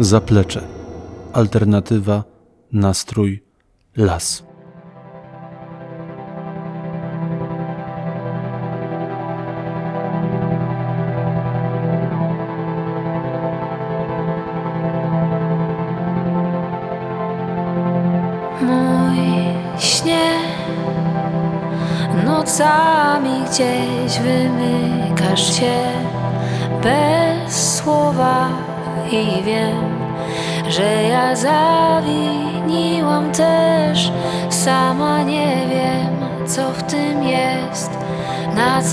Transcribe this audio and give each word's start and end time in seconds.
Zaplecze. 0.00 0.60
Alternatywa, 1.32 2.24
nastrój, 2.72 3.42
las. 3.96 4.44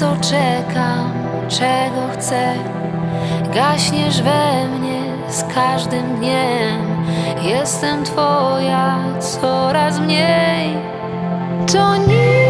Co 0.02 0.16
czekam, 0.16 1.14
czego 1.50 2.08
chcę. 2.14 2.54
Gaśniesz 3.54 4.22
we 4.22 4.68
mnie 4.68 5.02
z 5.30 5.44
każdym 5.44 6.16
dniem. 6.16 7.06
Jestem 7.42 8.04
Twoja 8.06 9.00
coraz 9.20 10.00
mniej. 10.00 10.78
To 11.68 11.98
nic. 11.98 12.41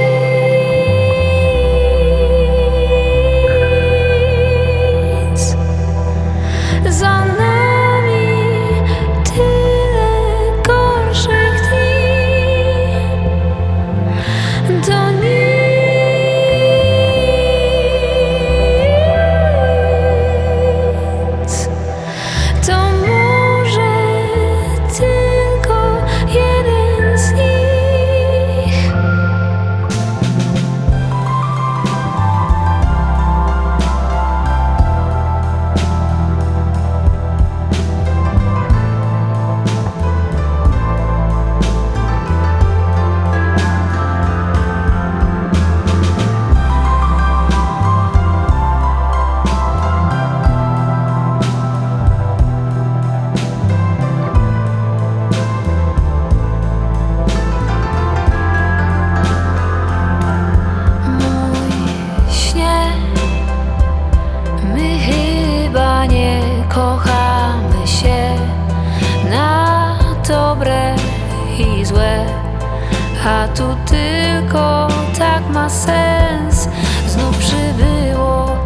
Sens. 75.72 76.68
Znów 77.08 77.38
przybyło 77.38 78.58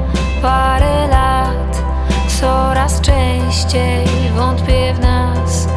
parę 0.42 1.08
lat, 1.08 1.84
coraz 2.42 3.02
częściej 3.02 4.08
wątpię 4.36 4.94
w 4.94 5.00
nas. 5.00 5.68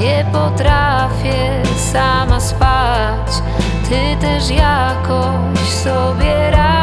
Nie 0.00 0.26
potrafię 0.32 1.62
sama 1.92 2.40
spać, 2.40 3.42
ty 3.88 4.16
też 4.20 4.50
jakoś 4.50 5.68
sobie 5.84 6.50
radź. 6.50 6.81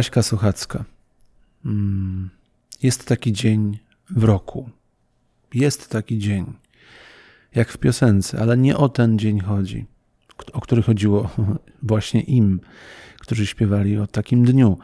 Kaśka 0.00 0.22
Sochacka. 0.22 0.84
Mm, 1.64 2.30
Jest 2.82 3.06
taki 3.06 3.32
dzień 3.32 3.78
w 4.10 4.24
roku. 4.24 4.70
Jest 5.54 5.88
taki 5.88 6.18
dzień. 6.18 6.52
Jak 7.54 7.72
w 7.72 7.78
piosence, 7.78 8.38
ale 8.40 8.56
nie 8.56 8.76
o 8.76 8.88
ten 8.88 9.18
dzień 9.18 9.40
chodzi, 9.40 9.86
o 10.52 10.60
który 10.60 10.82
chodziło 10.82 11.30
właśnie 11.82 12.20
im, 12.20 12.60
którzy 13.18 13.46
śpiewali 13.46 13.98
o 13.98 14.06
takim 14.06 14.44
dniu. 14.44 14.78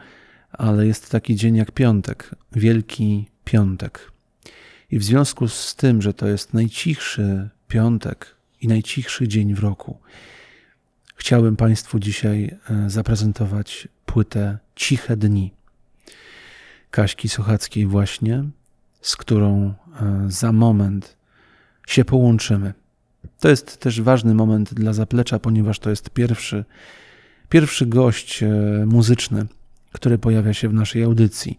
Ale 0.51 0.87
jest 0.87 1.11
taki 1.11 1.35
dzień 1.35 1.55
jak 1.55 1.71
piątek, 1.71 2.35
Wielki 2.51 3.29
Piątek. 3.43 4.11
I 4.91 4.99
w 4.99 5.03
związku 5.03 5.47
z 5.47 5.75
tym, 5.75 6.01
że 6.01 6.13
to 6.13 6.27
jest 6.27 6.53
najcichszy 6.53 7.49
piątek 7.67 8.35
i 8.61 8.67
najcichszy 8.67 9.27
dzień 9.27 9.55
w 9.55 9.59
roku, 9.59 9.99
chciałbym 11.17 11.55
Państwu 11.55 11.99
dzisiaj 11.99 12.57
e, 12.69 12.89
zaprezentować 12.89 13.87
płytę 14.05 14.57
Ciche 14.75 15.17
Dni 15.17 15.53
Kaśki 16.91 17.29
Sochackiej 17.29 17.85
właśnie, 17.85 18.43
z 19.01 19.15
którą 19.15 19.73
e, 20.01 20.25
za 20.27 20.51
moment 20.51 21.17
się 21.87 22.05
połączymy. 22.05 22.73
To 23.39 23.49
jest 23.49 23.77
też 23.77 24.01
ważny 24.01 24.33
moment 24.33 24.73
dla 24.73 24.93
zaplecza, 24.93 25.39
ponieważ 25.39 25.79
to 25.79 25.89
jest 25.89 26.09
pierwszy, 26.09 26.65
pierwszy 27.49 27.85
gość 27.85 28.43
e, 28.43 28.49
muzyczny, 28.85 29.45
który 29.91 30.17
pojawia 30.17 30.53
się 30.53 30.69
w 30.69 30.73
naszej 30.73 31.03
audycji. 31.03 31.57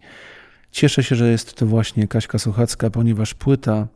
Cieszę 0.71 1.03
się, 1.03 1.15
że 1.15 1.31
jest 1.31 1.53
to 1.53 1.65
właśnie 1.65 2.07
Kaśka 2.07 2.39
Sochacka, 2.39 2.89
ponieważ 2.89 3.33
płyta, 3.33 3.87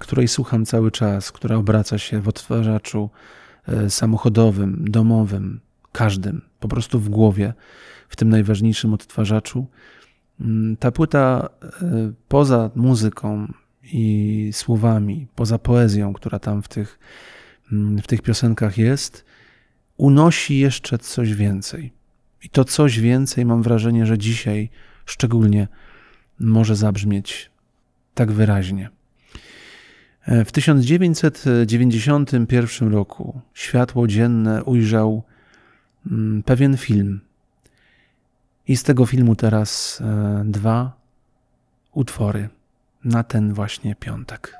której 0.00 0.28
słucham 0.28 0.66
cały 0.66 0.90
czas, 0.90 1.32
która 1.32 1.56
obraca 1.56 1.98
się 1.98 2.20
w 2.20 2.28
odtwarzaczu 2.28 3.10
samochodowym, 3.88 4.84
domowym, 4.88 5.60
każdym, 5.92 6.42
po 6.60 6.68
prostu 6.68 7.00
w 7.00 7.08
głowie, 7.08 7.54
w 8.08 8.16
tym 8.16 8.28
najważniejszym 8.28 8.94
odtwarzaczu. 8.94 9.66
Mm, 10.40 10.76
Ta 10.76 10.90
płyta 10.90 11.48
e, 11.62 12.12
poza 12.28 12.70
muzyką 12.74 13.52
i 13.92 14.50
słowami, 14.52 15.26
poza 15.34 15.58
poezją, 15.58 16.12
która 16.12 16.38
tam 16.38 16.62
w 16.62 16.68
tych, 16.68 16.98
mm, 17.72 17.98
w 17.98 18.06
tych 18.06 18.22
piosenkach 18.22 18.78
jest, 18.78 19.24
unosi 19.96 20.58
jeszcze 20.58 20.98
coś 20.98 21.34
więcej. 21.34 21.92
I 22.42 22.48
to 22.48 22.64
coś 22.64 23.00
więcej 23.00 23.46
mam 23.46 23.62
wrażenie, 23.62 24.06
że 24.06 24.18
dzisiaj 24.18 24.70
szczególnie 25.06 25.68
może 26.40 26.76
zabrzmieć 26.76 27.50
tak 28.14 28.32
wyraźnie. 28.32 28.90
E, 30.26 30.44
w 30.44 30.52
1991 30.52 32.92
roku 32.92 33.40
światło 33.54 34.06
dzienne 34.06 34.64
ujrzał 34.64 35.22
mm, 36.06 36.42
pewien 36.42 36.76
film. 36.76 37.20
I 38.68 38.76
z 38.76 38.82
tego 38.82 39.06
filmu 39.06 39.36
teraz 39.36 40.00
e, 40.00 40.42
dwa 40.44 40.92
utwory 41.92 42.48
na 43.04 43.24
ten 43.24 43.54
właśnie 43.54 43.94
piątek. 43.94 44.59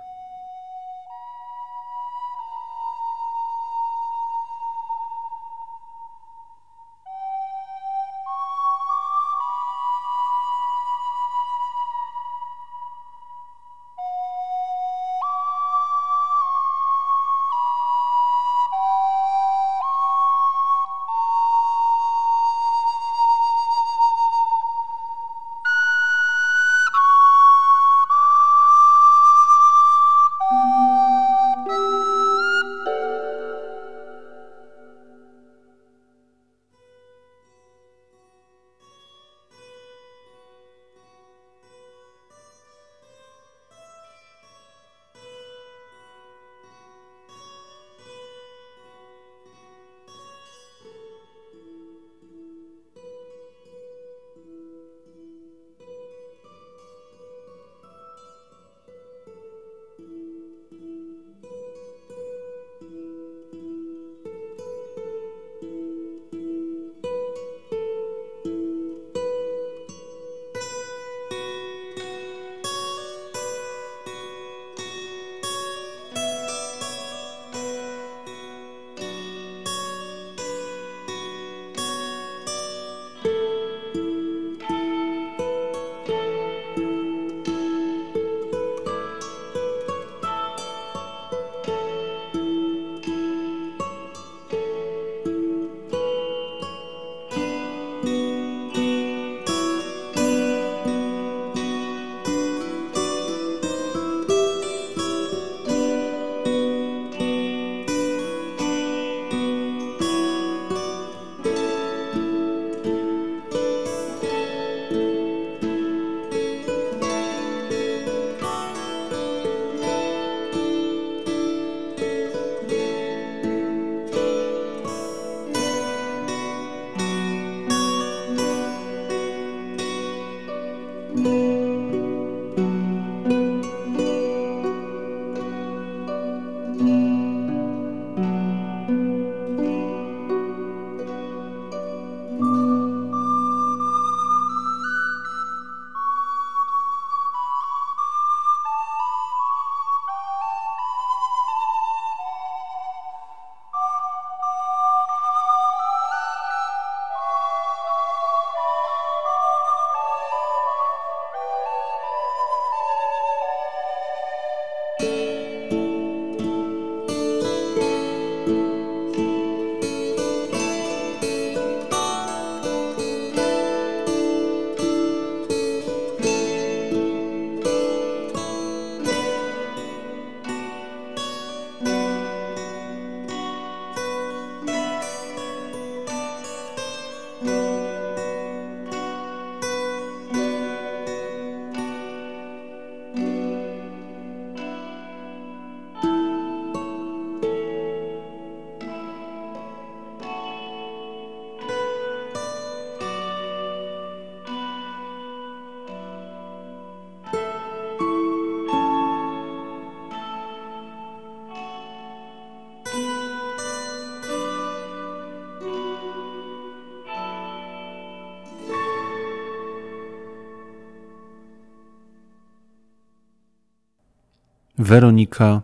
Weronika 224.91 225.63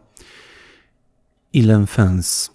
Ilenfens. 1.53 2.51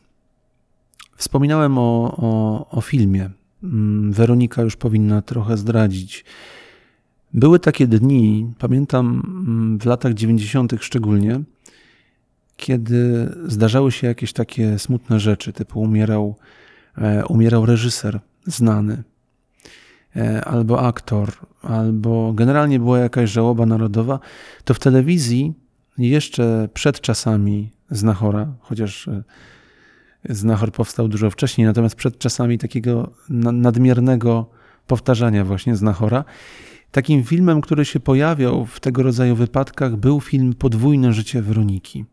Wspominałem 1.15 1.77
o, 1.77 2.15
o, 2.17 2.69
o 2.69 2.81
filmie. 2.81 3.29
Mm, 3.63 4.13
Weronika 4.13 4.61
już 4.61 4.75
powinna 4.75 5.21
trochę 5.21 5.57
zdradzić. 5.57 6.25
Były 7.33 7.59
takie 7.59 7.87
dni, 7.87 8.53
pamiętam 8.59 9.05
mm, 9.25 9.79
w 9.79 9.85
latach 9.85 10.13
90. 10.13 10.73
szczególnie, 10.79 11.41
kiedy 12.57 13.29
zdarzały 13.45 13.91
się 13.91 14.07
jakieś 14.07 14.33
takie 14.33 14.79
smutne 14.79 15.19
rzeczy, 15.19 15.53
typu 15.53 15.81
umierał, 15.81 16.35
e, 16.97 17.25
umierał 17.25 17.65
reżyser 17.65 18.19
znany, 18.45 19.03
e, 20.15 20.45
albo 20.45 20.87
aktor, 20.87 21.31
albo 21.61 22.33
generalnie 22.33 22.79
była 22.79 22.99
jakaś 22.99 23.29
żałoba 23.29 23.65
narodowa, 23.65 24.19
to 24.65 24.73
w 24.73 24.79
telewizji 24.79 25.53
jeszcze 26.09 26.69
przed 26.73 27.01
czasami 27.01 27.69
Znachora, 27.89 28.53
chociaż 28.59 29.07
e, 29.07 29.23
Znachor 30.29 30.71
powstał 30.71 31.07
dużo 31.07 31.29
wcześniej, 31.29 31.67
natomiast 31.67 31.95
przed 31.95 32.17
czasami 32.17 32.57
takiego 32.57 33.11
nadmiernego 33.29 34.49
powtarzania 34.87 35.45
właśnie 35.45 35.75
Znachora, 35.75 36.25
Takim 36.91 37.23
filmem, 37.23 37.61
który 37.61 37.85
się 37.85 37.99
pojawiał 37.99 38.65
w 38.65 38.79
tego 38.79 39.03
rodzaju 39.03 39.35
wypadkach, 39.35 39.95
był 39.95 40.21
film 40.21 40.53
Podwójne 40.53 41.13
życie 41.13 41.41
Weroniki. 41.41 42.05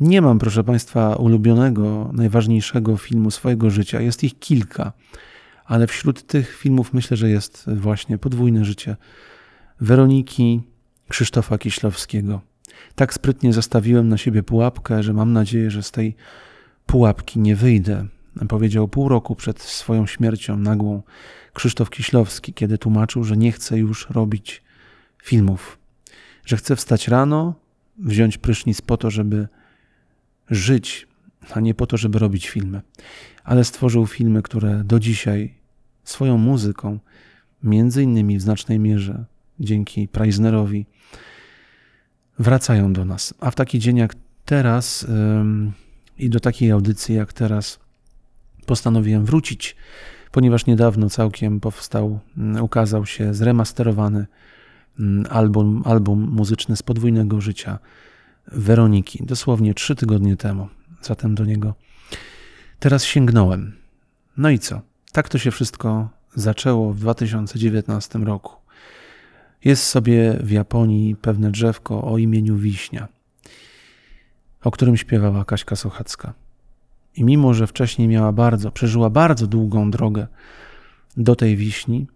Nie 0.00 0.22
mam, 0.22 0.38
proszę 0.38 0.64
Państwa, 0.64 1.16
ulubionego, 1.16 2.10
najważniejszego 2.12 2.96
filmu 2.96 3.30
swojego 3.30 3.70
życia. 3.70 4.00
Jest 4.00 4.24
ich 4.24 4.38
kilka, 4.38 4.92
ale 5.64 5.86
wśród 5.86 6.26
tych 6.26 6.56
filmów 6.56 6.92
myślę, 6.92 7.16
że 7.16 7.30
jest 7.30 7.70
właśnie 7.76 8.18
Podwójne 8.18 8.64
życie 8.64 8.96
Weroniki 9.80 10.60
Krzysztofa 11.08 11.58
Kiślowskiego. 11.58 12.40
Tak 12.94 13.14
sprytnie 13.14 13.52
zastawiłem 13.52 14.08
na 14.08 14.16
siebie 14.16 14.42
pułapkę, 14.42 15.02
że 15.02 15.12
mam 15.12 15.32
nadzieję, 15.32 15.70
że 15.70 15.82
z 15.82 15.90
tej 15.90 16.16
pułapki 16.86 17.40
nie 17.40 17.56
wyjdę. 17.56 18.06
Powiedział 18.48 18.88
pół 18.88 19.08
roku 19.08 19.36
przed 19.36 19.60
swoją 19.60 20.06
śmiercią 20.06 20.56
nagłą 20.56 21.02
Krzysztof 21.54 21.90
Kiślowski, 21.90 22.54
kiedy 22.54 22.78
tłumaczył, 22.78 23.24
że 23.24 23.36
nie 23.36 23.52
chce 23.52 23.78
już 23.78 24.10
robić 24.10 24.62
filmów, 25.22 25.78
że 26.44 26.56
chce 26.56 26.76
wstać 26.76 27.08
rano, 27.08 27.54
wziąć 27.98 28.38
prysznic 28.38 28.80
po 28.80 28.96
to, 28.96 29.10
żeby 29.10 29.48
żyć, 30.50 31.06
a 31.54 31.60
nie 31.60 31.74
po 31.74 31.86
to, 31.86 31.96
żeby 31.96 32.18
robić 32.18 32.48
filmy. 32.48 32.80
Ale 33.44 33.64
stworzył 33.64 34.06
filmy, 34.06 34.42
które 34.42 34.84
do 34.84 35.00
dzisiaj 35.00 35.54
swoją 36.04 36.38
muzyką, 36.38 36.98
między 37.62 38.02
innymi 38.02 38.38
w 38.38 38.42
znacznej 38.42 38.78
mierze 38.78 39.24
dzięki 39.60 40.08
Preisnerowi, 40.08 40.86
wracają 42.38 42.92
do 42.92 43.04
nas. 43.04 43.34
A 43.40 43.50
w 43.50 43.54
taki 43.54 43.78
dzień 43.78 43.96
jak 43.96 44.14
teraz 44.44 45.06
i 46.18 46.30
do 46.30 46.40
takiej 46.40 46.70
audycji 46.70 47.14
jak 47.14 47.32
teraz 47.32 47.78
postanowiłem 48.66 49.24
wrócić, 49.24 49.76
ponieważ 50.32 50.66
niedawno 50.66 51.10
całkiem 51.10 51.60
powstał, 51.60 52.20
ukazał 52.60 53.06
się 53.06 53.34
zremasterowany 53.34 54.26
album, 55.30 55.82
album 55.86 56.30
muzyczny 56.30 56.76
z 56.76 56.82
podwójnego 56.82 57.40
życia 57.40 57.78
Weroniki, 58.52 59.24
dosłownie 59.26 59.74
trzy 59.74 59.94
tygodnie 59.94 60.36
temu. 60.36 60.68
Zatem 61.02 61.34
do 61.34 61.44
niego 61.44 61.74
teraz 62.78 63.04
sięgnąłem. 63.04 63.72
No 64.36 64.50
i 64.50 64.58
co? 64.58 64.80
Tak 65.12 65.28
to 65.28 65.38
się 65.38 65.50
wszystko 65.50 66.08
zaczęło 66.34 66.92
w 66.92 67.00
2019 67.00 68.18
roku. 68.18 68.57
Jest 69.64 69.84
sobie 69.84 70.38
w 70.40 70.50
Japonii 70.50 71.16
pewne 71.16 71.50
drzewko 71.50 72.04
o 72.04 72.18
imieniu 72.18 72.56
Wiśnia, 72.56 73.08
o 74.62 74.70
którym 74.70 74.96
śpiewała 74.96 75.44
Kaśka 75.44 75.76
Sochacka. 75.76 76.34
I 77.14 77.24
mimo, 77.24 77.54
że 77.54 77.66
wcześniej 77.66 78.08
miała 78.08 78.32
bardzo, 78.32 78.70
przeżyła 78.70 79.10
bardzo 79.10 79.46
długą 79.46 79.90
drogę 79.90 80.26
do 81.16 81.36
tej 81.36 81.56
wiśni, 81.56 82.06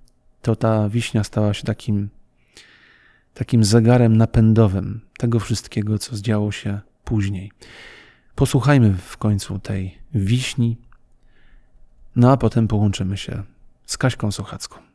to 0.43 0.57
ta 0.57 0.89
wiśnia 0.89 1.25
stała 1.25 1.55
się 1.55 1.63
takim, 1.63 2.09
takim 3.35 3.65
zegarem 3.65 4.17
napędowym 4.17 5.01
tego 5.19 5.41
wszystkiego, 5.41 5.99
co 5.99 6.17
zdziało 6.17 6.53
się 6.53 6.81
później. 7.05 7.53
Posłuchajmy 8.35 8.95
w 8.95 9.17
końcu 9.17 9.59
tej 9.59 9.99
wiśni, 10.15 10.77
no 12.17 12.33
a 12.33 12.37
potem 12.37 12.69
połączymy 12.69 13.17
się 13.17 13.43
z 13.87 13.99
Kaśką 13.99 14.33
Sochacką. 14.33 14.92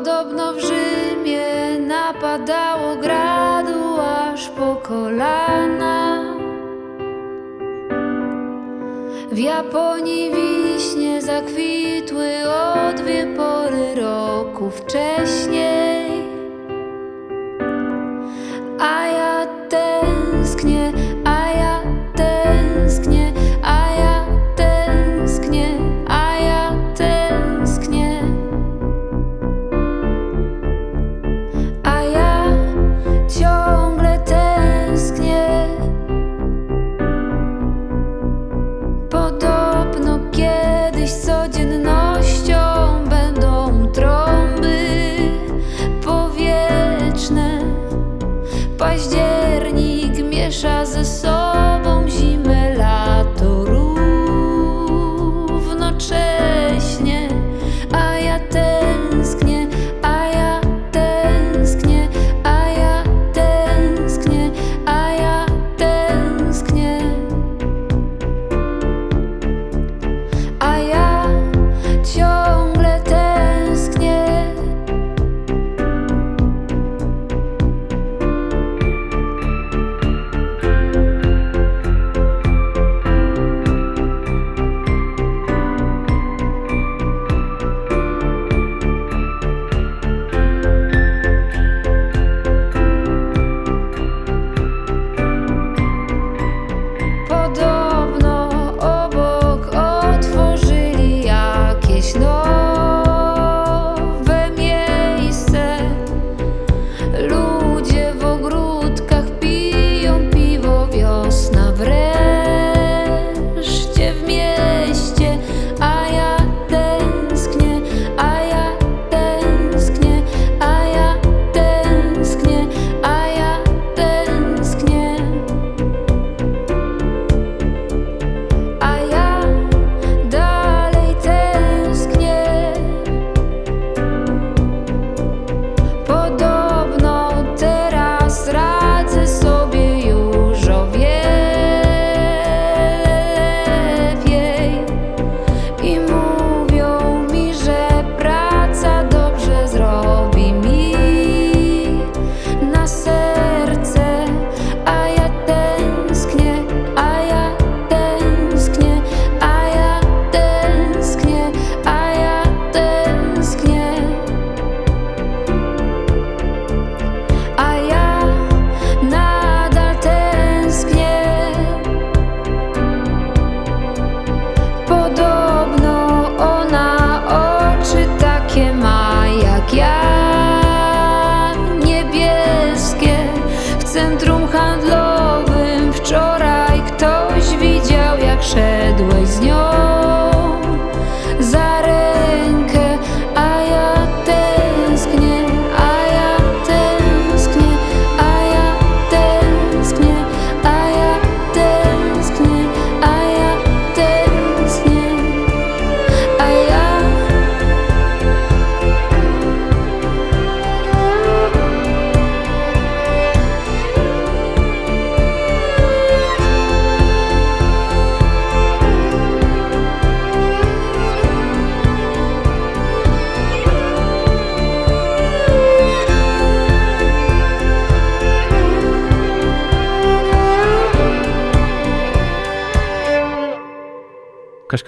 Podobno 0.00 0.52
w 0.52 0.60
Rzymie 0.60 1.78
napadało 1.80 2.96
gradu 2.96 4.00
aż 4.00 4.48
po 4.48 4.76
kolana. 4.76 6.24
W 9.32 9.38
Japonii 9.38 10.30
wiśnie 10.30 11.22
zakwitły 11.22 12.30
o 12.48 12.92
dwie 12.92 13.26
pory 13.36 13.94
roku 13.94 14.70
wcześniej. 14.70 15.99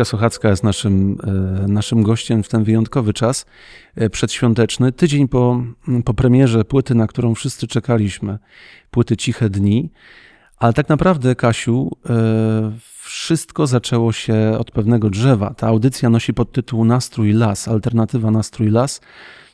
Kaśka 0.02 0.10
Sochacka 0.10 0.48
jest 0.48 0.64
naszym, 0.64 1.18
e, 1.64 1.68
naszym 1.68 2.02
gościem 2.02 2.42
w 2.42 2.48
ten 2.48 2.64
wyjątkowy 2.64 3.12
czas 3.12 3.46
e, 3.94 4.10
przedświąteczny, 4.10 4.92
tydzień 4.92 5.28
po, 5.28 5.62
po 6.04 6.14
premierze 6.14 6.64
płyty, 6.64 6.94
na 6.94 7.06
którą 7.06 7.34
wszyscy 7.34 7.66
czekaliśmy, 7.66 8.38
płyty 8.90 9.16
Ciche 9.16 9.50
Dni. 9.50 9.90
Ale 10.56 10.72
tak 10.72 10.88
naprawdę, 10.88 11.34
Kasiu, 11.34 11.90
e, 12.10 12.72
wszystko 13.02 13.66
zaczęło 13.66 14.12
się 14.12 14.56
od 14.58 14.70
pewnego 14.70 15.10
drzewa. 15.10 15.54
Ta 15.54 15.66
audycja 15.66 16.10
nosi 16.10 16.34
podtytuł 16.34 16.84
Nastrój 16.84 17.32
Las, 17.32 17.68
alternatywa 17.68 18.30
Nastrój 18.30 18.70
Las. 18.70 19.00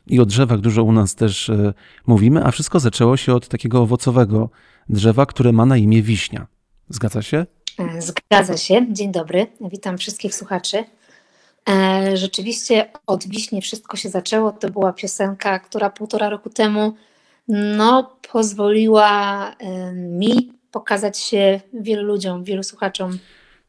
I 0.06 0.20
o 0.20 0.26
drzewach 0.26 0.60
dużo 0.60 0.82
u 0.82 0.92
nas 0.92 1.14
też 1.14 1.50
mówimy, 2.06 2.44
a 2.44 2.50
wszystko 2.50 2.80
zaczęło 2.80 3.16
się 3.16 3.34
od 3.34 3.48
takiego 3.48 3.82
owocowego 3.82 4.50
drzewa, 4.88 5.26
które 5.26 5.52
ma 5.52 5.66
na 5.66 5.76
imię 5.76 6.02
wiśnia. 6.02 6.46
Zgadza 6.88 7.22
się? 7.22 7.46
E, 7.78 8.02
zgadza 8.02 8.56
się. 8.56 8.86
Dzień 8.92 9.12
dobry. 9.12 9.46
Witam 9.60 9.98
wszystkich 9.98 10.34
słuchaczy. 10.34 10.84
E, 11.70 12.16
rzeczywiście 12.16 12.88
od 13.06 13.28
Wiśnie 13.28 13.62
wszystko 13.62 13.96
się 13.96 14.08
zaczęło. 14.08 14.52
To 14.52 14.70
była 14.70 14.92
piosenka, 14.92 15.58
która 15.58 15.90
półtora 15.90 16.28
roku 16.28 16.50
temu 16.50 16.94
no, 17.48 18.16
pozwoliła 18.32 19.50
e, 19.58 19.92
mi 19.92 20.52
pokazać 20.70 21.18
się 21.18 21.60
wielu 21.72 22.02
ludziom, 22.02 22.44
wielu 22.44 22.62
słuchaczom. 22.62 23.18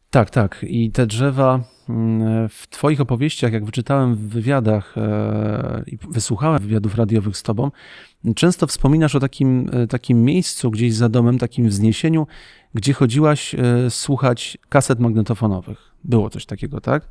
Tak, 0.10 0.30
tak. 0.30 0.66
I 0.68 0.92
te 0.92 1.08
drzewa 1.08 1.60
mm, 1.90 2.50
w 2.50 2.68
Twoich 2.68 3.02
opowieściach, 3.02 3.54
jak 3.54 3.66
wyczytałem 3.66 4.16
w 4.16 4.20
wywiadach 4.20 4.96
i 5.88 5.98
wysłuchałem 6.10 6.62
wywiadów 6.62 6.96
radiowych 6.96 7.38
z 7.38 7.44
Tobą, 7.44 7.72
często 8.36 8.68
wspominasz 8.68 9.16
o 9.16 9.20
takim, 9.20 9.70
takim 9.90 10.24
miejscu 10.24 10.72
gdzieś 10.72 10.94
za 10.94 11.10
domem, 11.10 11.38
takim 11.38 11.68
wzniesieniu, 11.68 12.28
gdzie 12.74 12.94
chodziłaś 12.94 13.56
e, 13.56 13.90
słuchać 13.90 14.58
kaset 14.70 15.00
magnetofonowych. 15.00 15.92
Było 16.04 16.30
coś 16.30 16.46
takiego, 16.46 16.82
tak? 16.82 17.04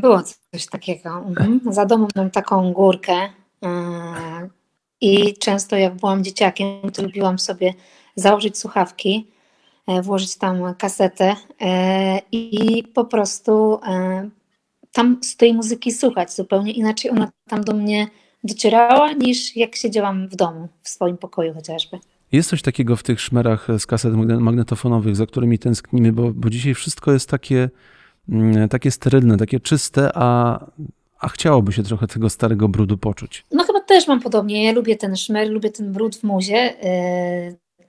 Było 0.00 0.22
coś 0.52 0.66
takiego. 0.66 1.10
Mhm. 1.10 1.60
Za 1.70 1.86
domem 1.86 2.08
mam 2.16 2.30
taką 2.30 2.72
górkę 2.72 3.12
e, 3.12 3.28
i 5.00 5.34
często 5.34 5.76
jak 5.76 5.94
byłam 5.96 6.24
dzieciakiem, 6.24 6.90
to 6.92 7.02
lubiłam 7.02 7.38
sobie 7.38 7.74
założyć 8.16 8.58
słuchawki, 8.58 9.30
e, 9.86 10.02
włożyć 10.02 10.36
tam 10.36 10.74
kasetę 10.74 11.36
i 12.32 12.84
po 12.94 13.04
prostu 13.04 13.80
tam 14.92 15.18
z 15.22 15.36
tej 15.36 15.54
muzyki 15.54 15.92
słuchać. 15.92 16.34
Zupełnie 16.34 16.72
inaczej 16.72 17.10
ona 17.10 17.30
tam 17.48 17.64
do 17.64 17.72
mnie 17.72 18.06
docierała 18.44 19.12
niż 19.12 19.56
jak 19.56 19.76
siedziałam 19.76 20.28
w 20.28 20.36
domu, 20.36 20.68
w 20.82 20.88
swoim 20.88 21.18
pokoju 21.18 21.54
chociażby. 21.54 21.98
Jest 22.32 22.50
coś 22.50 22.62
takiego 22.62 22.96
w 22.96 23.02
tych 23.02 23.20
szmerach 23.20 23.68
z 23.78 23.86
kaset 23.86 24.14
magnetofonowych, 24.40 25.16
za 25.16 25.26
którymi 25.26 25.58
tęsknimy, 25.58 26.12
bo, 26.12 26.32
bo 26.34 26.50
dzisiaj 26.50 26.74
wszystko 26.74 27.12
jest 27.12 27.28
takie, 27.28 27.70
mm, 28.28 28.68
takie 28.68 28.90
sterylne, 28.90 29.36
takie 29.36 29.60
czyste, 29.60 30.10
a, 30.14 30.58
a 31.20 31.28
chciałoby 31.28 31.72
się 31.72 31.82
trochę 31.82 32.06
tego 32.06 32.30
starego 32.30 32.68
brudu 32.68 32.98
poczuć. 32.98 33.44
No 33.50 33.64
chyba 33.64 33.80
też 33.80 34.08
mam 34.08 34.20
podobnie. 34.20 34.64
Ja 34.64 34.72
lubię 34.72 34.96
ten 34.96 35.16
szmer, 35.16 35.50
lubię 35.50 35.70
ten 35.70 35.92
brud 35.92 36.16
w 36.16 36.22
muzie 36.22 36.74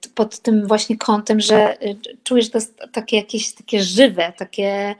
yy, 0.04 0.10
pod 0.16 0.40
tym 0.40 0.68
właśnie 0.68 0.98
kątem, 0.98 1.40
że 1.40 1.78
yy, 1.82 1.96
czujesz, 2.24 2.50
to 2.50 2.60
takie 2.92 3.18
jakieś 3.18 3.54
takie 3.54 3.84
żywe, 3.84 4.34
takie 4.38 4.96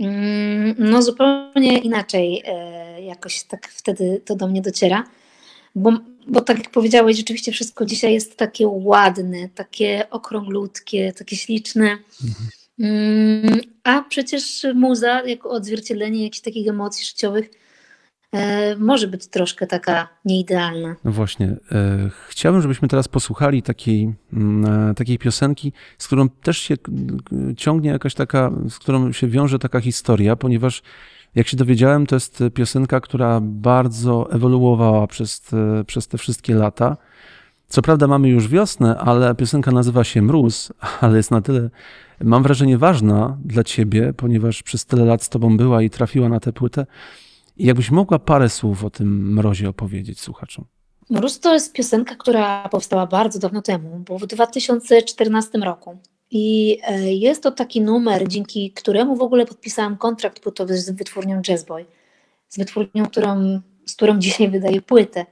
mm, 0.00 0.74
no 0.78 1.02
zupełnie 1.02 1.78
inaczej 1.78 2.42
yy, 2.96 3.02
jakoś 3.02 3.44
tak 3.44 3.68
wtedy 3.68 4.20
to 4.24 4.36
do 4.36 4.48
mnie 4.48 4.62
dociera. 4.62 5.04
Bo 5.74 5.92
bo 6.28 6.40
tak 6.40 6.58
jak 6.58 6.70
powiedziałeś, 6.70 7.16
rzeczywiście 7.16 7.52
wszystko 7.52 7.84
dzisiaj 7.84 8.14
jest 8.14 8.36
takie 8.36 8.66
ładne, 8.68 9.48
takie 9.48 10.10
okrąglutkie, 10.10 11.12
takie 11.12 11.36
śliczne. 11.36 11.98
Mhm. 12.24 12.48
Mm, 12.80 13.60
a 13.84 14.02
przecież 14.02 14.66
muza, 14.74 15.22
jako 15.22 15.50
odzwierciedlenie 15.50 16.24
jakichś 16.24 16.42
takich 16.42 16.68
emocji 16.68 17.04
życiowych, 17.04 17.50
e, 18.32 18.76
może 18.76 19.08
być 19.08 19.26
troszkę 19.26 19.66
taka 19.66 20.08
nieidealna. 20.24 20.96
No 21.04 21.12
właśnie. 21.12 21.46
E, 21.72 22.10
chciałbym, 22.28 22.62
żebyśmy 22.62 22.88
teraz 22.88 23.08
posłuchali 23.08 23.62
takiej, 23.62 24.14
mm, 24.32 24.90
e, 24.90 24.94
takiej 24.94 25.18
piosenki, 25.18 25.72
z 25.98 26.06
którą 26.06 26.28
też 26.28 26.58
się 26.58 26.74
ciągnie 27.56 27.90
jakaś 27.90 28.14
taka, 28.14 28.52
z 28.70 28.78
którą 28.78 29.12
się 29.12 29.28
wiąże 29.28 29.58
taka 29.58 29.80
historia, 29.80 30.36
ponieważ 30.36 30.82
jak 31.34 31.48
się 31.48 31.56
dowiedziałem, 31.56 32.06
to 32.06 32.16
jest 32.16 32.42
piosenka, 32.54 33.00
która 33.00 33.40
bardzo 33.42 34.32
ewoluowała 34.32 35.06
przez 35.06 35.40
te, 35.40 35.84
przez 35.86 36.08
te 36.08 36.18
wszystkie 36.18 36.54
lata. 36.54 36.96
Co 37.68 37.82
prawda 37.82 38.06
mamy 38.06 38.28
już 38.28 38.48
wiosnę, 38.48 38.98
ale 38.98 39.34
piosenka 39.34 39.70
nazywa 39.70 40.04
się 40.04 40.22
Mróz, 40.22 40.72
ale 41.00 41.16
jest 41.16 41.30
na 41.30 41.40
tyle, 41.40 41.70
mam 42.20 42.42
wrażenie, 42.42 42.78
ważna 42.78 43.38
dla 43.44 43.64
ciebie, 43.64 44.12
ponieważ 44.16 44.62
przez 44.62 44.84
tyle 44.86 45.04
lat 45.04 45.22
z 45.22 45.28
tobą 45.28 45.56
była 45.56 45.82
i 45.82 45.90
trafiła 45.90 46.28
na 46.28 46.40
tę 46.40 46.52
płytę. 46.52 46.86
I 47.56 47.66
jakbyś 47.66 47.90
mogła 47.90 48.18
parę 48.18 48.48
słów 48.48 48.84
o 48.84 48.90
tym 48.90 49.32
mrozie 49.32 49.68
opowiedzieć 49.68 50.20
słuchaczom. 50.20 50.64
Mróz 51.10 51.40
to 51.40 51.54
jest 51.54 51.72
piosenka, 51.72 52.14
która 52.14 52.68
powstała 52.68 53.06
bardzo 53.06 53.38
dawno 53.38 53.62
temu, 53.62 54.04
bo 54.08 54.18
w 54.18 54.26
2014 54.26 55.58
roku. 55.58 55.98
I 56.30 56.78
e, 56.82 57.14
jest 57.14 57.42
to 57.42 57.50
taki 57.50 57.80
numer, 57.80 58.28
dzięki 58.28 58.72
któremu 58.72 59.16
w 59.16 59.22
ogóle 59.22 59.46
podpisałam 59.46 59.96
kontrakt 59.96 60.40
płytowy 60.40 60.78
z 60.78 60.90
wytwórnią 60.90 61.42
Jazzboy, 61.48 61.84
z 62.48 62.58
wytwórnią, 62.58 63.06
którą, 63.06 63.60
z 63.86 63.94
którą 63.94 64.18
dzisiaj 64.18 64.50
wydaję 64.50 64.82
płytę. 64.82 65.26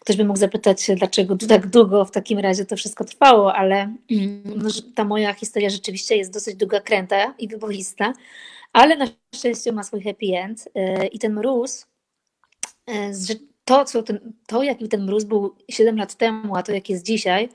Ktoś 0.00 0.16
by 0.16 0.24
mógł 0.24 0.38
zapytać, 0.38 0.90
dlaczego 0.96 1.36
tak 1.48 1.66
długo 1.66 2.04
w 2.04 2.10
takim 2.10 2.38
razie 2.38 2.64
to 2.64 2.76
wszystko 2.76 3.04
trwało, 3.04 3.54
ale 3.54 3.94
no, 4.44 4.70
ta 4.94 5.04
moja 5.04 5.32
historia 5.32 5.70
rzeczywiście 5.70 6.16
jest 6.16 6.32
dosyć 6.32 6.56
długa 6.56 6.80
kręta 6.80 7.34
i 7.38 7.48
wyboista, 7.48 8.12
ale 8.72 8.96
na 8.96 9.06
szczęście 9.34 9.72
ma 9.72 9.82
swój 9.82 10.02
happy 10.02 10.26
end 10.36 10.68
e, 10.74 11.06
i 11.06 11.18
ten 11.18 11.34
mróz, 11.34 11.86
e, 12.88 13.12
to, 13.64 13.84
co 13.84 14.02
ten, 14.02 14.32
to 14.46 14.62
jaki 14.62 14.88
ten 14.88 15.04
mróz 15.04 15.24
był 15.24 15.54
7 15.70 15.96
lat 15.96 16.14
temu, 16.14 16.56
a 16.56 16.62
to 16.62 16.72
jak 16.72 16.90
jest 16.90 17.06
dzisiaj, 17.06 17.48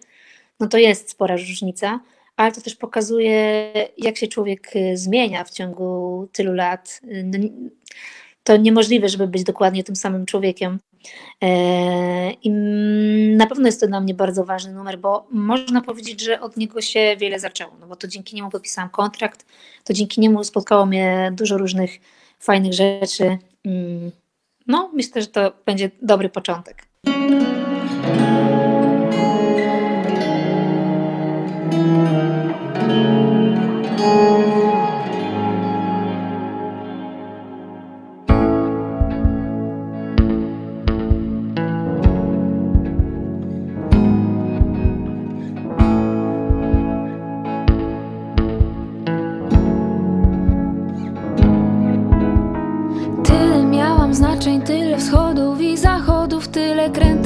no 0.60 0.68
to 0.68 0.78
jest 0.78 1.10
spora 1.10 1.36
różnica 1.36 2.00
ale 2.38 2.52
to 2.52 2.62
też 2.62 2.76
pokazuje, 2.76 3.72
jak 3.98 4.18
się 4.18 4.28
człowiek 4.28 4.76
y, 4.76 4.98
zmienia 4.98 5.44
w 5.44 5.50
ciągu 5.50 6.28
tylu 6.32 6.54
lat. 6.54 7.02
No, 7.24 7.40
to 8.44 8.58
niemożliwe, 8.58 9.10
żeby 9.10 9.28
być 9.28 9.44
dokładnie 9.44 9.84
tym 9.84 9.96
samym 9.96 10.26
człowiekiem. 10.26 10.80
E, 11.44 12.32
I 12.32 12.50
na 13.36 13.48
pewno 13.48 13.66
jest 13.66 13.82
to 13.82 13.88
dla 13.88 14.02
mnie 14.02 14.14
bardzo 14.14 14.46
ważny 14.46 14.74
numer, 14.74 15.00
bo 15.00 15.28
można 15.32 15.82
powiedzieć, 15.82 16.22
że 16.22 16.42
od 16.42 16.58
niego 16.58 16.82
się 16.82 17.16
wiele 17.20 17.40
zaczęło, 17.40 17.72
no 17.80 17.88
bo 17.88 17.96
to 17.96 18.08
dzięki 18.08 18.36
niemu 18.36 18.50
podpisałam 18.50 18.90
kontrakt, 18.90 19.46
to 19.84 19.94
dzięki 19.94 20.22
niemu 20.22 20.44
spotkało 20.44 20.86
mnie 20.86 21.32
dużo 21.36 21.58
różnych 21.58 21.92
fajnych 22.40 22.74
rzeczy. 22.74 23.38
Mm, 23.66 24.12
no, 24.68 24.92
myślę, 24.94 25.22
że 25.22 25.28
to 25.28 25.54
będzie 25.66 25.92
dobry 26.02 26.30
początek. 26.30 26.88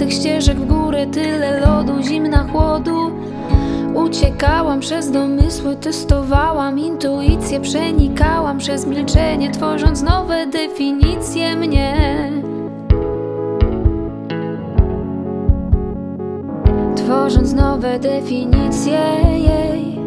Krętych 0.05 0.21
ścieżek 0.21 0.57
w 0.57 0.65
górę, 0.65 1.07
tyle 1.07 1.59
lodu, 1.59 2.01
zimna 2.01 2.47
chłodu. 2.51 3.11
Uciekałam 3.93 4.79
przez 4.79 5.11
domysły, 5.11 5.75
testowałam 5.75 6.79
intuicję, 6.79 7.59
przenikałam 7.59 8.57
przez 8.57 8.85
milczenie, 8.87 9.51
tworząc 9.51 10.01
nowe 10.01 10.47
definicje 10.47 11.55
mnie. 11.55 12.31
Tworząc 16.95 17.53
nowe 17.53 17.99
definicje 17.99 18.99
jej. 19.37 20.04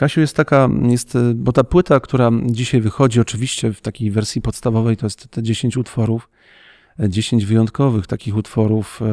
Kasiu, 0.00 0.20
jest 0.20 0.36
taka, 0.36 0.68
jest, 0.82 1.16
e, 1.16 1.34
bo 1.34 1.52
ta 1.52 1.64
płyta, 1.64 2.00
która 2.00 2.30
dzisiaj 2.46 2.80
wychodzi, 2.80 3.20
oczywiście 3.20 3.72
w 3.72 3.80
takiej 3.80 4.10
wersji 4.10 4.42
podstawowej, 4.42 4.96
to 4.96 5.06
jest 5.06 5.28
te 5.28 5.42
10 5.42 5.76
utworów, 5.76 6.30
e, 7.00 7.08
10 7.08 7.46
wyjątkowych 7.46 8.06
takich 8.06 8.36
utworów 8.36 9.00
e, 9.02 9.06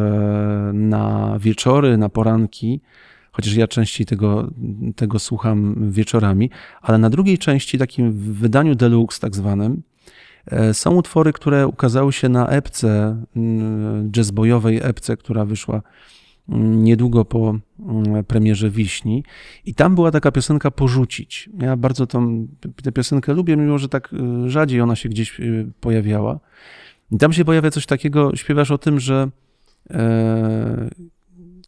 na 0.74 1.36
wieczory, 1.40 1.98
na 1.98 2.10
poranki, 2.10 2.82
chociaż 3.32 3.54
ja 3.54 3.68
częściej 3.68 4.06
tego, 4.08 4.52
tego 4.96 5.20
słucham 5.20 5.92
wieczorami, 5.92 6.50
ale 6.82 6.98
na 6.98 7.10
drugiej 7.10 7.38
części, 7.38 7.78
takim 7.78 8.14
wydaniu 8.34 8.76
deluxe 8.76 9.20
tak 9.20 9.36
zwanym, 9.36 9.82
e, 10.46 10.74
są 10.74 10.96
utwory, 10.96 11.34
które 11.34 11.68
ukazały 11.68 12.14
się 12.14 12.30
na 12.30 12.48
epce, 12.48 13.24
mm, 13.36 14.12
jazzboyowej 14.16 14.80
epce, 14.84 15.18
która 15.18 15.46
wyszła 15.46 15.82
niedługo 16.50 17.26
po 17.26 17.56
mm, 17.80 18.24
premierze 18.26 18.70
Wiśni. 18.70 19.24
I 19.66 19.74
tam 19.76 19.96
była 19.96 20.12
taka 20.12 20.32
piosenka 20.32 20.72
Porzucić. 20.72 21.50
Ja 21.60 21.76
bardzo 21.76 22.08
tą, 22.08 22.48
tę 22.84 22.92
piosenkę 22.92 23.34
lubię, 23.34 23.58
mimo 23.58 23.78
że 23.78 23.90
tak 23.90 24.14
y, 24.14 24.50
rzadziej 24.50 24.82
ona 24.82 24.96
się 24.96 25.10
gdzieś 25.10 25.40
y, 25.40 25.72
pojawiała. 25.82 26.40
I 27.12 27.18
tam 27.18 27.34
się 27.34 27.46
pojawia 27.46 27.72
coś 27.72 27.86
takiego, 27.86 28.36
śpiewasz 28.36 28.72
o 28.72 28.78
tym, 28.78 29.00
że 29.00 29.30
e, 29.90 30.90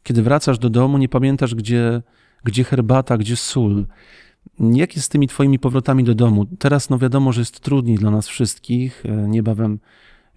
kiedy 0.03 0.23
wracasz 0.23 0.59
do 0.59 0.69
domu, 0.69 0.97
nie 0.97 1.09
pamiętasz, 1.09 1.55
gdzie, 1.55 2.01
gdzie 2.43 2.63
herbata, 2.63 3.17
gdzie 3.17 3.35
sól. 3.35 3.85
Jak 4.59 4.95
jest 4.95 5.05
z 5.05 5.09
tymi 5.09 5.27
twoimi 5.27 5.59
powrotami 5.59 6.03
do 6.03 6.15
domu? 6.15 6.45
Teraz 6.45 6.89
no 6.89 6.97
wiadomo, 6.97 7.31
że 7.31 7.41
jest 7.41 7.59
trudniej 7.59 7.97
dla 7.97 8.11
nas 8.11 8.27
wszystkich. 8.27 9.05
E, 9.05 9.11
Niebawem 9.11 9.79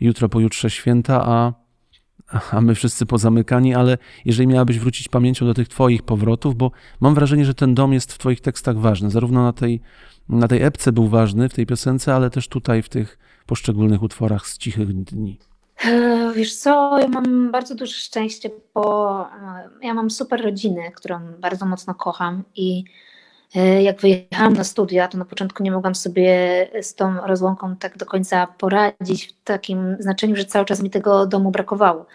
jutro, 0.00 0.28
pojutrze 0.28 0.70
święta, 0.70 1.22
a, 1.26 1.52
a 2.52 2.60
my 2.60 2.74
wszyscy 2.74 3.06
pozamykani, 3.06 3.74
ale 3.74 3.98
jeżeli 4.24 4.46
miałabyś 4.48 4.78
wrócić 4.78 5.08
pamięcią 5.08 5.46
do 5.46 5.54
tych 5.54 5.68
twoich 5.68 6.02
powrotów, 6.02 6.56
bo 6.56 6.70
mam 7.00 7.14
wrażenie, 7.14 7.44
że 7.44 7.54
ten 7.54 7.74
dom 7.74 7.92
jest 7.92 8.12
w 8.12 8.18
twoich 8.18 8.40
tekstach 8.40 8.78
ważny. 8.78 9.10
Zarówno 9.10 9.42
na 9.42 9.52
tej, 9.52 9.80
na 10.28 10.48
tej 10.48 10.62
epce 10.62 10.92
był 10.92 11.08
ważny, 11.08 11.48
w 11.48 11.54
tej 11.54 11.66
piosence, 11.66 12.14
ale 12.14 12.30
też 12.30 12.48
tutaj 12.48 12.82
w 12.82 12.88
tych 12.88 13.18
poszczególnych 13.46 14.02
utworach 14.02 14.46
z 14.46 14.58
cichych 14.58 15.04
dni. 15.04 15.38
E, 15.84 16.32
Wiesz 16.36 16.56
co, 16.56 16.98
ja 16.98 17.08
mam 17.08 17.50
bardzo 17.50 17.74
duże 17.74 17.92
szczęście, 17.92 18.50
bo 18.74 19.20
e, 19.82 19.86
ja 19.86 19.94
mam 19.94 20.10
super 20.10 20.42
rodzinę, 20.42 20.92
którą 20.92 21.20
bardzo 21.40 21.66
mocno 21.66 21.94
kocham 21.94 22.42
i 22.54 22.84
jak 23.82 24.00
wyjechałam 24.00 24.52
na 24.52 24.64
studia, 24.64 25.08
to 25.08 25.18
na 25.18 25.24
początku 25.24 25.62
nie 25.62 25.70
mogłam 25.70 25.94
sobie 25.94 26.34
z 26.82 26.94
tą 26.94 27.26
rozłąką 27.26 27.76
tak 27.76 27.98
do 27.98 28.06
końca 28.06 28.46
poradzić 28.46 29.26
w 29.26 29.44
takim 29.44 29.96
znaczeniu, 30.00 30.36
że 30.36 30.44
cały 30.44 30.64
czas 30.64 30.82
mi 30.82 30.90
tego 30.90 31.26
domu 31.26 31.50
brakowało. 31.50 32.06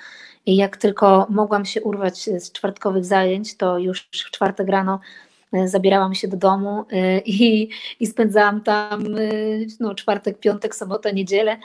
I 0.46 0.56
jak 0.56 0.78
tylko 0.78 1.28
mogłam 1.30 1.66
się 1.66 1.82
urwać 1.82 2.24
z 2.24 2.52
czwartkowych 2.52 3.06
zajęć, 3.06 3.58
to 3.58 3.78
już 3.78 4.02
w 4.02 4.32
czwartek 4.32 4.68
rano 4.68 5.00
e, 5.54 5.68
zabierałam 5.68 6.16
się 6.16 6.28
do 6.28 6.38
domu 6.38 6.86
e, 6.92 7.20
i, 7.20 7.70
i 8.00 8.08
spędzałam 8.08 8.62
tam 8.62 9.06
e, 9.06 9.20
no, 9.80 9.96
czwartek, 9.96 10.40
piątek, 10.40 10.76
sobotę, 10.76 11.14
niedzielę. 11.14 11.58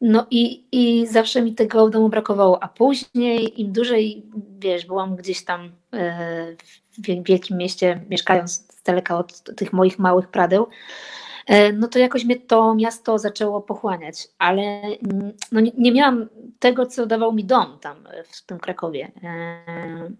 No 0.00 0.26
i, 0.30 0.64
i 0.72 1.06
zawsze 1.06 1.42
mi 1.42 1.54
tego 1.54 1.88
domu 1.90 2.08
brakowało, 2.08 2.62
a 2.62 2.68
później 2.68 3.60
im 3.60 3.72
dłużej, 3.72 4.22
wiesz, 4.58 4.86
byłam 4.86 5.16
gdzieś 5.16 5.44
tam 5.44 5.72
e, 5.92 6.56
w 6.90 7.02
wie- 7.02 7.22
wielkim 7.22 7.56
mieście, 7.56 8.00
mieszkając 8.10 8.52
z 8.52 8.82
daleka 8.82 9.18
od 9.18 9.42
tych 9.56 9.72
moich 9.72 9.98
małych 9.98 10.28
pradeł, 10.28 10.66
e, 11.46 11.72
no 11.72 11.88
to 11.88 11.98
jakoś 11.98 12.24
mnie 12.24 12.36
to 12.36 12.74
miasto 12.74 13.18
zaczęło 13.18 13.60
pochłaniać, 13.60 14.28
ale 14.38 14.82
no 15.52 15.60
nie, 15.60 15.72
nie 15.78 15.92
miałam 15.92 16.28
tego, 16.58 16.86
co 16.86 17.06
dawał 17.06 17.32
mi 17.32 17.44
dom 17.44 17.78
tam 17.80 17.96
w 18.28 18.46
tym 18.46 18.58
Krakowie. 18.58 19.12
E, 19.22 20.10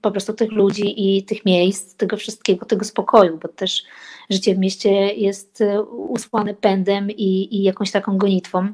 Po 0.00 0.10
prostu 0.10 0.32
tych 0.32 0.52
ludzi 0.52 1.16
i 1.16 1.24
tych 1.24 1.44
miejsc, 1.46 1.96
tego 1.96 2.16
wszystkiego, 2.16 2.66
tego 2.66 2.84
spokoju, 2.84 3.38
bo 3.42 3.48
też 3.48 3.82
życie 4.30 4.54
w 4.54 4.58
mieście 4.58 4.90
jest 5.14 5.62
usłane 5.90 6.54
pędem 6.54 7.10
i, 7.10 7.56
i 7.56 7.62
jakąś 7.62 7.90
taką 7.90 8.18
gonitwą. 8.18 8.68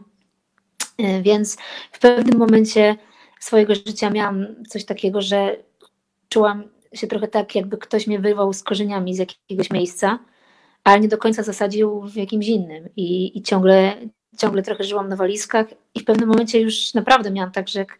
E, 0.98 1.22
Więc 1.22 1.56
w 1.92 1.98
pewnym 1.98 2.38
momencie 2.38 2.96
swojego 3.40 3.74
życia 3.74 4.10
miałam 4.10 4.46
coś 4.68 4.84
takiego, 4.84 5.22
że 5.22 5.56
czułam 6.28 6.64
się 6.94 7.06
trochę 7.06 7.28
tak, 7.28 7.54
jakby 7.54 7.78
ktoś 7.78 8.06
mnie 8.06 8.18
wyrwał 8.18 8.52
z 8.52 8.62
korzeniami 8.62 9.14
z 9.14 9.18
jakiegoś 9.18 9.70
miejsca, 9.70 10.18
ale 10.84 11.00
nie 11.00 11.08
do 11.08 11.18
końca 11.18 11.42
zasadził 11.42 12.00
w 12.00 12.16
jakimś 12.16 12.48
innym. 12.48 12.88
I, 12.96 13.38
i 13.38 13.42
ciągle, 13.42 13.96
ciągle 14.38 14.62
trochę 14.62 14.84
żyłam 14.84 15.08
na 15.08 15.16
walizkach 15.16 15.66
i 15.94 16.00
w 16.00 16.04
pewnym 16.04 16.28
momencie 16.28 16.60
już 16.60 16.94
naprawdę 16.94 17.30
miałam 17.30 17.52
tak, 17.52 17.68
że 17.68 17.78
jak 17.78 17.98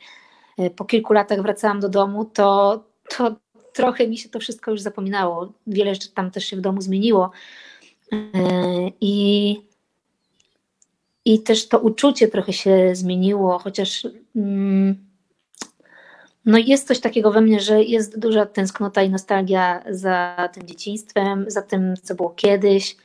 e, 0.59 0.71
po 0.71 0.85
kilku 0.85 1.13
latach 1.13 1.43
wracałam 1.43 1.81
do 1.81 1.89
domu, 1.89 2.25
to, 2.25 2.85
to 3.09 3.37
trochę 3.73 4.09
mi 4.09 4.19
się 4.19 4.29
to 4.29 4.41
wszystko 4.41 4.71
już 4.71 4.81
zapominało. 4.81 5.53
Wiele 5.67 5.95
rzeczy 5.95 6.15
tam 6.15 6.31
też 6.31 6.45
się 6.45 6.57
w 6.57 6.61
domu 6.61 6.81
zmieniło. 6.81 7.31
E, 8.13 8.19
I 9.01 9.57
i 11.25 11.43
też 11.43 11.69
to 11.69 11.79
uczucie 11.79 12.29
trochę 12.29 12.53
się 12.53 12.91
zmieniło, 12.95 13.59
chociaż 13.59 14.07
mm, 14.37 14.97
no 16.45 16.59
jest 16.59 16.89
coś 16.89 17.01
takiego 17.01 17.33
we 17.33 17.41
mnie, 17.41 17.61
że 17.61 17.83
jest 17.83 18.19
duża 18.19 18.47
tęsknota 18.47 19.03
i 19.03 19.11
nostalgia 19.11 19.83
za 19.91 20.49
tym 20.53 20.67
dzieciństwem, 20.67 21.45
za 21.49 21.63
tym, 21.63 21.95
co 22.03 22.15
było 22.15 22.31
kiedyś. 22.31 22.97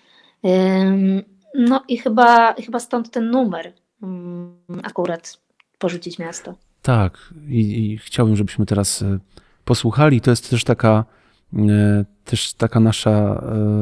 Ym, 0.45 1.23
No 1.55 1.83
i 1.87 1.97
chyba, 1.97 2.53
chyba 2.53 2.79
stąd 2.79 3.11
ten 3.11 3.31
numer 3.31 3.73
mm, 4.03 4.57
akurat 4.83 5.39
porzucić 5.77 6.19
miasto. 6.19 6.55
Tak, 6.81 7.33
i, 7.47 7.59
i 7.59 7.97
chciałbym, 7.97 8.35
żebyśmy 8.35 8.65
teraz 8.65 9.01
e, 9.01 9.19
posłuchali. 9.65 10.21
To 10.21 10.29
jest 10.29 10.49
też 10.49 10.63
taka, 10.63 11.05
e, 11.53 12.05
też 12.25 12.53
taka 12.53 12.79
nasza 12.79 13.11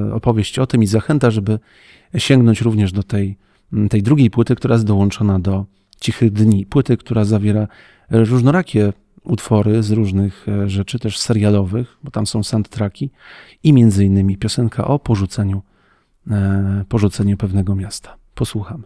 e, 0.09 0.13
opowieść 0.13 0.59
o 0.59 0.67
tym 0.67 0.83
i 0.83 0.87
zachęta, 0.87 1.31
żeby 1.31 1.59
sięgnąć 2.17 2.61
również 2.61 2.91
do 2.91 3.03
tej, 3.03 3.37
tej 3.89 4.03
drugiej 4.03 4.29
płyty, 4.29 4.55
która 4.55 4.75
jest 4.75 4.85
dołączona 4.85 5.39
do 5.39 5.65
Cichych 5.99 6.31
Dni. 6.31 6.65
Płyty, 6.65 6.97
która 6.97 7.25
zawiera 7.25 7.67
różnorakie 8.09 8.93
utwory 9.23 9.83
z 9.83 9.91
różnych 9.91 10.47
e, 10.47 10.69
rzeczy, 10.69 10.99
też 10.99 11.19
serialowych, 11.19 11.97
bo 12.03 12.11
tam 12.11 12.27
są 12.27 12.43
soundtracki 12.43 13.11
i 13.63 13.73
między 13.73 14.05
innymi 14.05 14.37
piosenka 14.37 14.87
o 14.87 14.99
porzuceniu, 14.99 15.61
e, 16.31 16.85
porzuceniu 16.89 17.37
pewnego 17.37 17.75
miasta. 17.75 18.17
Posłuchamy. 18.35 18.83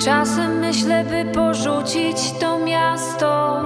Czasem 0.00 0.58
myślę, 0.58 1.04
by 1.04 1.32
porzucić 1.32 2.32
to 2.32 2.58
miasto, 2.58 3.62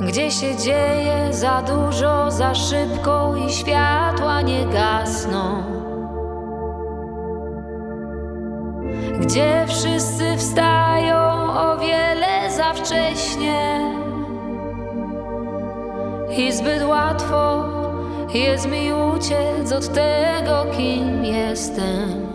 gdzie 0.00 0.30
się 0.30 0.56
dzieje 0.56 1.28
za 1.30 1.62
dużo, 1.62 2.30
za 2.30 2.54
szybko 2.54 3.34
i 3.46 3.52
światła 3.52 4.40
nie 4.40 4.66
gasną. 4.66 5.62
Gdzie 9.20 9.64
wszyscy 9.68 10.36
wstają 10.36 11.16
o 11.52 11.76
wiele 11.78 12.50
za 12.50 12.72
wcześnie 12.72 13.80
i 16.38 16.52
zbyt 16.52 16.82
łatwo 16.82 17.64
jest 18.34 18.68
mi 18.68 18.92
uciec 18.92 19.72
od 19.72 19.94
tego, 19.94 20.66
kim 20.76 21.24
jestem. 21.24 22.32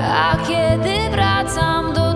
A 0.00 0.36
kiedy 0.46 1.10
wracam 1.10 1.92
do 1.92 2.11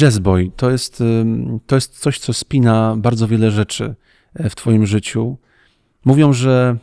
Jazzboy 0.00 0.50
to 0.56 0.70
jest, 0.70 1.02
to 1.66 1.74
jest 1.74 1.98
coś, 1.98 2.18
co 2.18 2.32
spina 2.32 2.94
bardzo 2.96 3.28
wiele 3.28 3.50
rzeczy 3.50 3.94
e, 4.34 4.50
w 4.50 4.54
Twoim 4.54 4.86
życiu. 4.86 5.36
Mówią, 6.04 6.32
że 6.32 6.76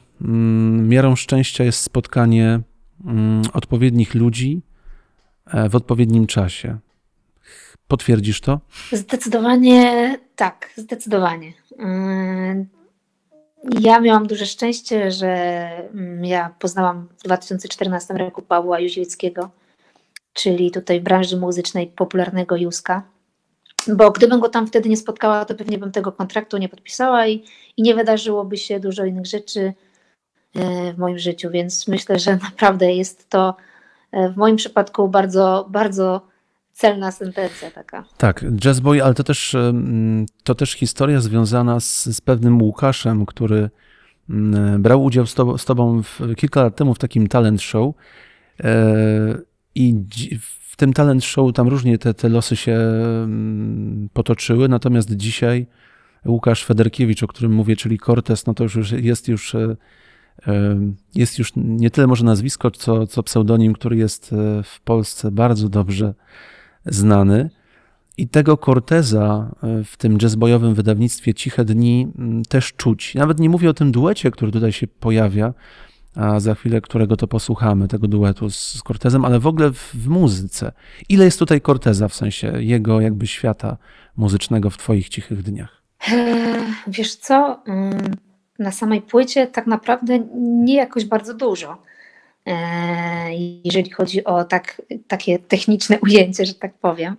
miarą 0.82 1.16
szczęścia 1.16 1.64
jest 1.64 1.80
spotkanie 1.80 2.60
odpowiednich 3.54 4.16
ludzi 4.16 4.62
e, 5.46 5.70
w 5.70 5.76
odpowiednim 5.76 6.28
czasie. 6.28 6.78
Potwierdzisz 7.88 8.42
to? 8.42 8.60
Zdecydowanie 8.92 10.18
tak, 10.36 10.70
zdecydowanie. 10.76 11.54
Ja 13.80 14.00
miałam 14.00 14.28
duże 14.28 14.46
szczęście, 14.46 15.12
że 15.12 15.70
ja 16.22 16.50
poznałam 16.60 17.08
w 17.18 17.24
2014 17.24 18.14
roku 18.14 18.42
Pawła 18.42 18.80
Jóźwieckiego, 18.80 19.50
czyli 20.34 20.72
tutaj 20.72 21.00
w 21.00 21.04
branży 21.04 21.38
muzycznej 21.38 21.88
popularnego 21.88 22.56
Józka. 22.56 23.04
Bo 23.88 24.12
gdybym 24.12 24.40
go 24.40 24.50
tam 24.50 24.68
wtedy 24.68 24.90
nie 24.90 24.98
spotkała, 24.98 25.46
to 25.46 25.56
pewnie 25.56 25.78
bym 25.78 25.92
tego 25.92 26.12
kontraktu 26.12 26.58
nie 26.58 26.70
podpisała 26.70 27.28
i, 27.28 27.44
i 27.78 27.82
nie 27.82 27.96
wydarzyłoby 27.96 28.58
się 28.58 28.80
dużo 28.80 29.06
innych 29.06 29.26
rzeczy 29.26 29.74
e, 30.56 30.94
w 30.94 30.98
moim 30.98 31.20
życiu, 31.20 31.50
więc 31.50 31.88
myślę, 31.88 32.20
że 32.20 32.38
naprawdę 32.52 32.94
jest 32.94 33.30
to 33.30 33.56
e, 34.12 34.30
w 34.30 34.38
moim 34.38 34.56
przypadku 34.56 35.08
bardzo, 35.08 35.68
bardzo 35.70 36.22
celna 36.72 37.12
sentencja 37.12 37.72
taka. 37.72 38.06
Tak, 38.18 38.46
Jazz 38.56 38.80
Boy, 38.80 39.04
ale 39.04 39.14
to 39.14 39.24
też, 39.24 39.56
to 40.44 40.56
też 40.56 40.72
historia 40.72 41.22
związana 41.22 41.80
z, 41.80 42.06
z 42.06 42.22
pewnym 42.22 42.62
Łukaszem, 42.62 43.26
który 43.26 43.70
brał 44.80 45.04
udział 45.04 45.26
z 45.26 45.34
tobą, 45.34 45.58
z 45.58 45.66
tobą 45.66 46.04
w, 46.04 46.36
kilka 46.38 46.64
lat 46.64 46.76
temu 46.76 46.94
w 46.94 47.00
takim 47.00 47.28
talent 47.28 47.62
show 47.62 47.96
e, 48.64 48.74
i 49.76 49.96
w 50.60 50.76
tym 50.76 50.94
talent 50.94 51.24
show 51.24 51.54
tam 51.54 51.68
różnie 51.68 51.98
te, 51.98 52.14
te 52.14 52.30
losy 52.30 52.56
się 52.56 52.80
potoczyły, 54.14 54.70
natomiast 54.70 55.16
dzisiaj 55.16 55.68
Łukasz 56.26 56.66
Federkiewicz, 56.66 57.24
o 57.24 57.28
którym 57.28 57.54
mówię, 57.54 57.76
czyli 57.76 58.00
Cortez, 58.00 58.46
no 58.46 58.54
to 58.54 58.64
już 58.64 58.92
jest 58.92 59.28
już 59.28 59.56
e, 59.56 59.76
jest 61.16 61.40
już 61.40 61.52
nie 61.56 61.90
tyle 61.90 62.08
może 62.08 62.26
nazwisko, 62.26 62.72
co, 62.72 63.08
co 63.08 63.24
pseudonim, 63.24 63.74
który 63.74 63.98
jest 63.98 64.34
e, 64.34 64.64
w 64.64 64.82
Polsce 64.82 65.32
bardzo 65.32 65.70
dobrze 65.70 66.14
znany. 66.86 67.50
I 68.18 68.28
tego 68.28 68.58
Corteza 68.58 69.52
e, 69.64 69.84
w 69.84 69.98
tym 69.98 70.18
jazzboyowym 70.22 70.74
wydawnictwie 70.74 71.34
Ciche 71.34 71.66
Dni 71.66 72.08
też 72.50 72.74
czuć. 72.74 73.16
Nawet 73.16 73.40
nie 73.40 73.50
mówię 73.50 73.70
o 73.70 73.74
tym 73.74 73.92
duecie, 73.92 74.32
który 74.32 74.52
tutaj 74.52 74.72
się 74.72 74.88
pojawia, 74.88 75.54
a 76.16 76.40
za 76.40 76.56
chwilę 76.56 76.82
którego 76.82 77.18
to 77.18 77.28
posłuchamy, 77.28 77.88
tego 77.88 78.08
duetu 78.08 78.50
z, 78.50 78.74
z 78.74 78.84
Cortezem, 78.84 79.26
ale 79.26 79.40
w 79.40 79.48
ogóle 79.48 79.72
w, 79.72 79.92
w, 79.94 80.08
muzyce. 80.08 80.72
Ile 81.10 81.26
jest 81.26 81.40
tutaj 81.40 81.62
Corteza, 81.62 82.08
w 82.08 82.16
sensie 82.16 82.54
jego 82.64 83.02
jakby 83.02 83.28
świata 83.28 83.78
muzycznego 84.18 84.70
w 84.70 84.78
twoich 84.78 85.10
cichych 85.10 85.44
dniach? 85.44 85.84
Wiesz 86.88 87.16
co, 87.16 87.64
na 88.60 88.72
samej 88.72 89.02
płycie 89.02 89.48
tak 89.48 89.68
naprawdę 89.68 90.20
nie 90.36 90.76
jakoś 90.76 91.06
bardzo 91.06 91.34
dużo. 91.34 91.78
E, 92.48 93.34
jeżeli 93.64 93.92
chodzi 93.92 94.24
o 94.24 94.44
tak, 94.44 94.82
takie 95.08 95.40
techniczne 95.40 96.00
ujęcie, 96.00 96.46
że 96.46 96.54
tak 96.54 96.74
powiem. 96.74 97.16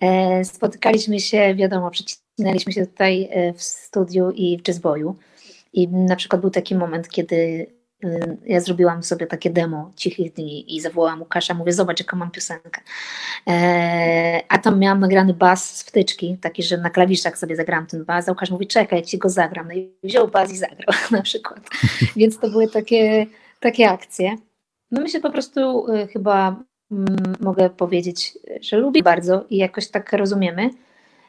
E, 0.00 0.44
spotykaliśmy 0.44 1.20
się, 1.20 1.54
wiadomo, 1.54 1.90
przecinaliśmy 1.90 2.72
się 2.72 2.86
tutaj 2.86 3.28
e, 3.30 3.52
w 3.52 3.62
studiu 3.62 4.30
i 4.30 4.58
w 4.58 4.68
jazzboju. 4.68 5.16
I 5.72 5.88
na 5.88 6.16
przykład 6.16 6.40
był 6.40 6.50
taki 6.50 6.74
moment, 6.74 7.08
kiedy 7.08 7.66
ja 8.46 8.60
zrobiłam 8.60 9.02
sobie 9.02 9.26
takie 9.26 9.50
demo 9.50 9.92
cichych 9.96 10.32
dni 10.32 10.76
i 10.76 10.80
zawołałam 10.80 11.20
Łukasza, 11.20 11.54
mówię, 11.54 11.72
zobacz 11.72 12.00
jaką 12.00 12.16
mam 12.16 12.30
piosenkę. 12.30 12.80
a 14.48 14.58
tam 14.58 14.78
miałam 14.78 15.00
nagrany 15.00 15.34
bas 15.34 15.76
z 15.76 15.82
wtyczki, 15.82 16.38
taki, 16.40 16.62
że 16.62 16.76
na 16.76 16.90
klawiszach 16.90 17.38
sobie 17.38 17.56
zagrałam 17.56 17.86
ten 17.86 18.04
bas, 18.04 18.28
a 18.28 18.32
Łukasz 18.32 18.50
mówi, 18.50 18.66
czekaj, 18.66 18.98
jak 18.98 19.06
ci 19.06 19.18
go 19.18 19.28
zagram. 19.28 19.68
No 19.68 19.74
i 19.74 19.90
wziął 20.02 20.28
bas 20.28 20.52
i 20.52 20.56
zagrał 20.56 20.94
na 21.10 21.22
przykład. 21.22 21.60
Więc 22.16 22.38
to 22.38 22.50
były 22.50 22.68
takie, 22.68 23.26
takie 23.60 23.90
akcje. 23.90 24.36
No 24.90 25.00
myślę 25.00 25.20
po 25.20 25.30
prostu 25.30 25.86
y, 25.92 26.06
chyba 26.06 26.62
mm, 26.90 27.36
mogę 27.40 27.70
powiedzieć, 27.70 28.38
że 28.60 28.76
lubię 28.76 29.02
bardzo 29.02 29.44
i 29.50 29.56
jakoś 29.56 29.88
tak 29.88 30.12
rozumiemy. 30.12 30.70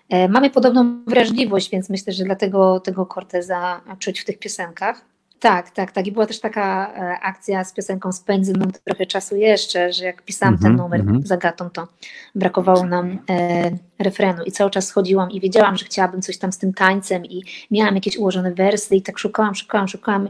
E, 0.09 0.27
mamy 0.27 0.49
podobną 0.49 1.03
wrażliwość, 1.07 1.69
więc 1.69 1.89
myślę, 1.89 2.13
że 2.13 2.23
dlatego 2.23 2.79
tego 2.79 3.05
Corteza 3.05 3.81
czuć 3.99 4.19
w 4.19 4.25
tych 4.25 4.39
piosenkach. 4.39 5.10
Tak, 5.41 5.69
tak, 5.69 5.91
tak. 5.91 6.07
I 6.07 6.11
była 6.11 6.25
też 6.25 6.39
taka 6.39 6.93
e, 6.93 7.19
akcja 7.19 7.63
z 7.63 7.73
piosenką 7.73 8.11
Spędzę 8.11 8.53
nam 8.53 8.71
trochę 8.71 9.05
czasu 9.05 9.35
jeszcze, 9.35 9.93
że 9.93 10.05
jak 10.05 10.21
pisałam 10.21 10.53
mm 10.53 10.59
-hmm, 10.59 10.63
ten 10.63 10.75
numer 10.75 10.99
mm 10.99 11.19
-hmm. 11.19 11.25
z 11.25 11.31
Agatą, 11.31 11.69
to 11.69 11.87
brakowało 12.35 12.85
nam 12.85 13.19
e, 13.29 13.71
refrenu 13.99 14.43
i 14.43 14.51
cały 14.51 14.71
czas 14.71 14.91
chodziłam 14.91 15.31
i 15.31 15.39
wiedziałam, 15.39 15.77
że 15.77 15.85
chciałabym 15.85 16.21
coś 16.21 16.37
tam 16.37 16.51
z 16.51 16.57
tym 16.57 16.73
tańcem 16.73 17.25
i 17.25 17.43
miałam 17.71 17.95
jakieś 17.95 18.17
ułożone 18.17 18.53
wersy 18.53 18.95
i 18.95 19.01
tak 19.01 19.19
szukałam, 19.19 19.55
szukałam, 19.55 19.87
szukałam 19.87 20.29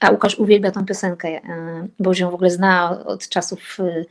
a 0.00 0.10
Łukasz 0.10 0.38
uwielbia 0.38 0.70
tą 0.70 0.86
piosenkę, 0.86 1.28
e, 1.28 1.88
bo 1.98 2.10
już 2.10 2.18
ją 2.18 2.30
w 2.30 2.34
ogóle 2.34 2.50
zna 2.50 3.04
od 3.04 3.28
czasów 3.28 3.76
e, 3.80 4.04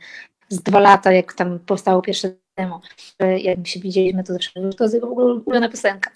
z 0.48 0.62
dwa 0.62 0.80
lata, 0.80 1.12
jak 1.12 1.32
tam 1.32 1.58
powstało 1.58 2.02
pierwsze 2.02 2.30
demo. 2.56 2.80
Jak 3.38 3.58
my 3.58 3.66
się 3.66 3.80
widzieliśmy, 3.80 4.24
to 4.24 4.32
zawsze 4.32 4.50
to 4.76 4.84
jest 4.84 4.94
jego 4.94 5.06
w 5.06 5.12
ogóle 5.12 5.26
ulubiona 5.26 5.68
piosenka. 5.68 6.10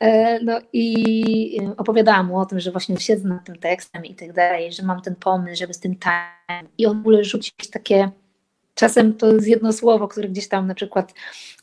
E, 0.00 0.40
no 0.44 0.60
i 0.72 1.60
opowiadałam 1.76 2.26
mu 2.26 2.38
o 2.38 2.46
tym, 2.46 2.60
że 2.60 2.72
właśnie 2.72 3.00
siedzę 3.00 3.28
nad 3.28 3.44
tym 3.44 3.58
tekstem 3.58 4.04
i 4.04 4.14
tak 4.14 4.32
dalej, 4.32 4.72
że 4.72 4.82
mam 4.82 5.02
ten 5.02 5.16
pomysł, 5.16 5.58
żeby 5.58 5.74
z 5.74 5.80
tym 5.80 5.96
tańczyć. 5.96 6.72
I 6.78 6.86
on 6.86 6.96
w 6.96 7.00
ogóle 7.00 7.24
rzucił 7.24 7.54
takie 7.72 8.10
Czasem 8.74 9.14
to 9.14 9.32
jest 9.32 9.48
jedno 9.48 9.72
słowo, 9.72 10.08
które 10.08 10.28
gdzieś 10.28 10.48
tam 10.48 10.66
na 10.66 10.74
przykład 10.74 11.14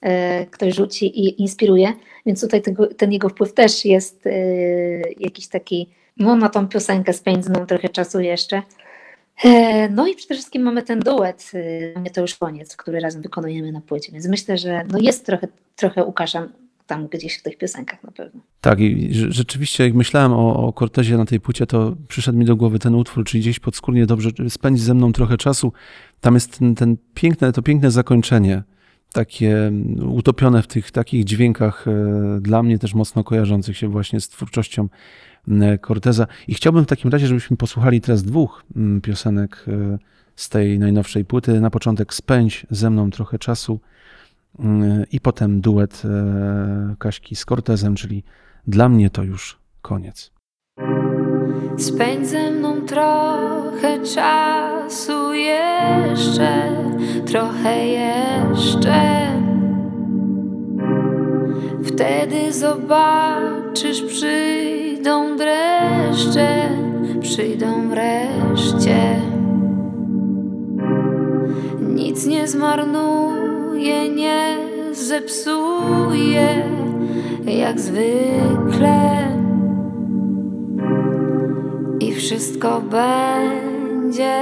e, 0.01 0.45
ktoś 0.45 0.75
rzuci 0.75 1.19
i 1.19 1.41
inspiruje, 1.41 1.93
więc 2.25 2.41
tutaj 2.41 2.61
tego, 2.61 2.87
ten 2.87 3.11
jego 3.11 3.29
wpływ 3.29 3.53
też 3.53 3.85
jest 3.85 4.27
e, 4.27 4.31
jakiś 5.19 5.47
taki 5.47 5.89
no, 6.17 6.35
na 6.35 6.49
tą 6.49 6.67
piosenkę 6.67 7.13
spędzę 7.13 7.49
nam 7.49 7.67
trochę 7.67 7.89
czasu 7.89 8.19
jeszcze. 8.19 8.61
E, 9.43 9.89
no 9.89 10.07
i 10.07 10.15
przede 10.15 10.35
wszystkim 10.35 10.61
mamy 10.61 10.83
ten 10.83 10.99
duet, 10.99 11.51
dla 11.93 12.01
mnie 12.01 12.11
to 12.11 12.21
już 12.21 12.35
koniec, 12.35 12.75
który 12.75 12.99
razem 12.99 13.21
wykonujemy 13.21 13.71
na 13.71 13.81
płycie, 13.81 14.11
więc 14.11 14.27
myślę, 14.27 14.57
że 14.57 14.83
no 14.91 14.99
jest 14.99 15.25
trochę, 15.25 15.47
trochę 15.75 16.03
Łukasza 16.03 16.47
tam 16.87 17.07
gdzieś 17.07 17.37
w 17.37 17.43
tych 17.43 17.57
piosenkach 17.57 18.03
na 18.03 18.11
pewno. 18.11 18.41
Tak 18.61 18.79
i 18.79 19.09
rzeczywiście 19.11 19.83
jak 19.83 19.93
myślałem 19.93 20.33
o, 20.33 20.67
o 20.67 20.73
Cortezie 20.73 21.17
na 21.17 21.25
tej 21.25 21.39
płycie, 21.39 21.65
to 21.65 21.95
przyszedł 22.07 22.37
mi 22.37 22.45
do 22.45 22.55
głowy 22.55 22.79
ten 22.79 22.95
utwór, 22.95 23.25
czyli 23.25 23.41
gdzieś 23.41 23.59
podskórnie 23.59 24.05
dobrze 24.05 24.29
spędzi 24.49 24.83
ze 24.83 24.93
mną 24.93 25.11
trochę 25.11 25.37
czasu. 25.37 25.73
Tam 26.21 26.33
jest 26.33 26.59
ten, 26.59 26.75
ten 26.75 26.97
piękne, 27.13 27.51
to 27.51 27.61
piękne 27.61 27.91
zakończenie, 27.91 28.63
takie 29.13 29.71
utopione 30.11 30.61
w 30.61 30.67
tych 30.67 30.91
takich 30.91 31.23
dźwiękach 31.23 31.87
e, 31.87 32.41
dla 32.41 32.63
mnie 32.63 32.79
też 32.79 32.93
mocno 32.93 33.23
kojarzących 33.23 33.77
się 33.77 33.87
właśnie 33.87 34.21
z 34.21 34.29
twórczością 34.29 34.87
Corteza. 35.87 36.27
I 36.47 36.53
chciałbym 36.53 36.83
w 36.83 36.87
takim 36.87 37.11
razie, 37.11 37.27
żebyśmy 37.27 37.57
posłuchali 37.57 38.01
teraz 38.01 38.23
dwóch 38.23 38.63
mm, 38.75 39.01
piosenek 39.01 39.65
e, 39.67 39.97
z 40.35 40.49
tej 40.49 40.79
najnowszej 40.79 41.25
płyty. 41.25 41.61
Na 41.61 41.69
początek 41.69 42.13
Spędź 42.13 42.65
ze 42.69 42.89
mną 42.89 43.11
trochę 43.11 43.39
czasu 43.39 43.79
mm, 44.59 45.03
i 45.11 45.19
potem 45.19 45.61
duet 45.61 46.01
e, 46.05 46.95
Kaśki 46.99 47.35
z 47.35 47.45
Cortezem, 47.45 47.95
czyli 47.95 48.23
Dla 48.67 48.89
mnie 48.89 49.09
to 49.09 49.23
już 49.23 49.59
koniec. 49.81 50.31
Spędź 51.77 52.27
ze 52.27 52.51
mną 52.51 52.81
trochę 52.81 53.99
czasu 54.15 55.33
jeszcze, 55.33 56.71
trochę 57.25 57.87
jeszcze. 57.87 59.29
Wtedy 61.83 62.53
zobaczysz 62.53 64.01
przy 64.01 64.88
Przyjdą 64.99 65.37
dreszcze, 65.37 66.47
przyjdą 67.21 67.89
wreszcie. 67.89 69.21
Nic 71.95 72.25
nie 72.25 72.47
zmarnuje, 72.47 74.09
nie 74.09 74.57
zepsuje, 74.91 76.63
jak 77.45 77.79
zwykle. 77.79 79.27
I 81.99 82.13
wszystko 82.13 82.81
będzie 82.81 84.37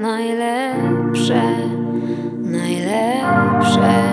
najlepsze, 0.00 1.42
najlepsze. 2.42 4.11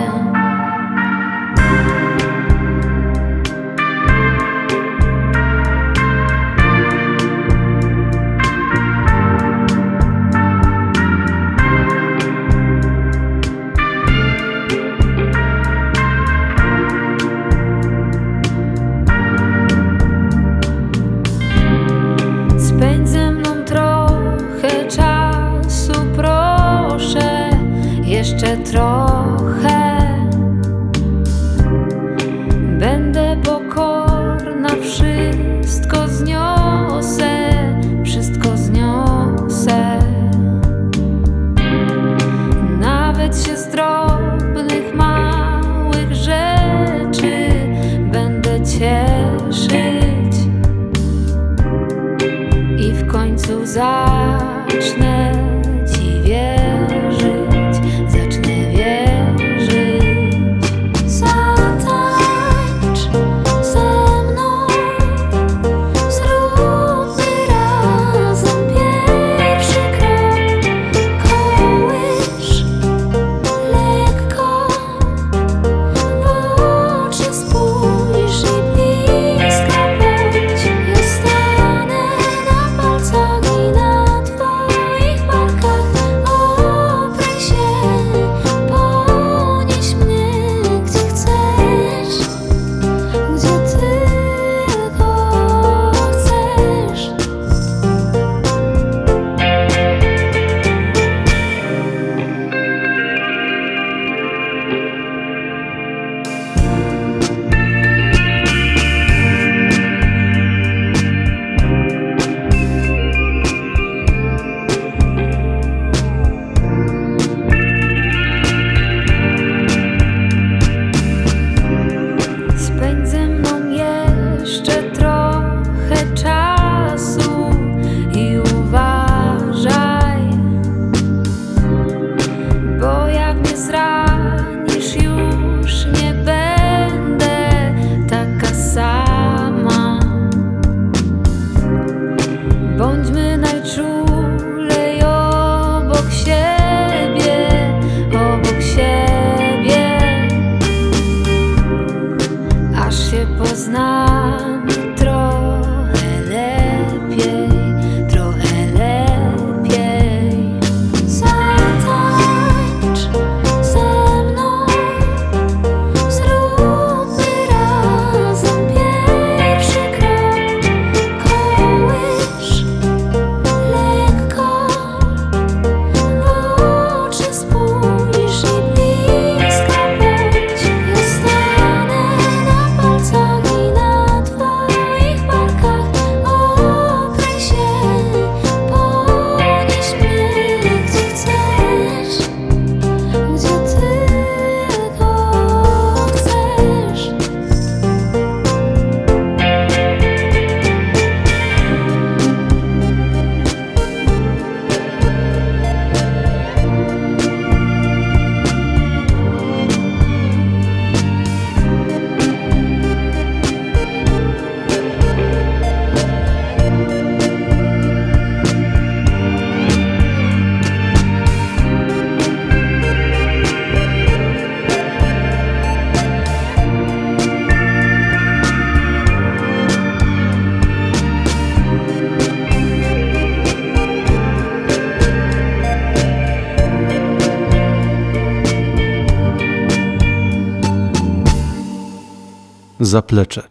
Zaplecze. 242.90 243.42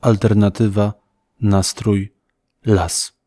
Alternatywa, 0.00 0.94
nastrój, 1.40 2.12
las. 2.64 3.17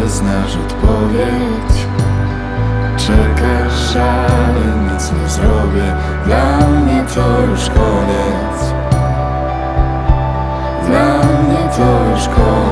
ale 0.00 0.08
znasz 0.08 0.56
odpowiedź. 0.56 1.86
Czekasz, 2.96 3.96
ale 3.96 4.92
nic 4.92 5.12
nie 5.12 5.28
zrobię. 5.28 5.94
Dla 6.24 6.68
mnie 6.68 7.04
to 7.14 7.40
już 7.50 7.60
koniec. 7.70 8.74
Dla 10.86 11.18
mnie 11.18 11.68
to 11.76 12.10
już 12.10 12.28
koniec. 12.28 12.69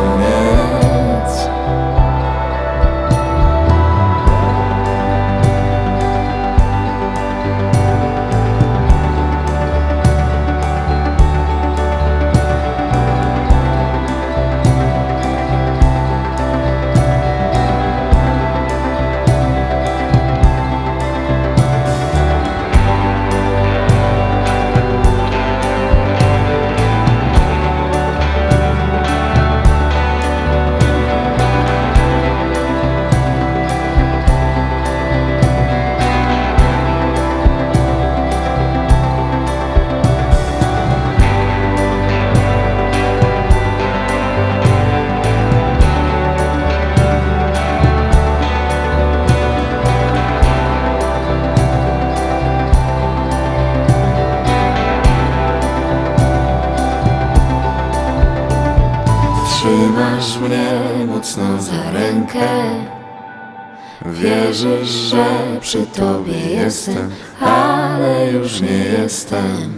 Wierzysz, 64.06 64.88
że 64.88 65.26
przy 65.60 65.86
Tobie 65.86 66.38
jestem, 66.50 67.10
ale 67.40 68.32
już 68.32 68.60
nie 68.60 68.84
jestem. 69.02 69.72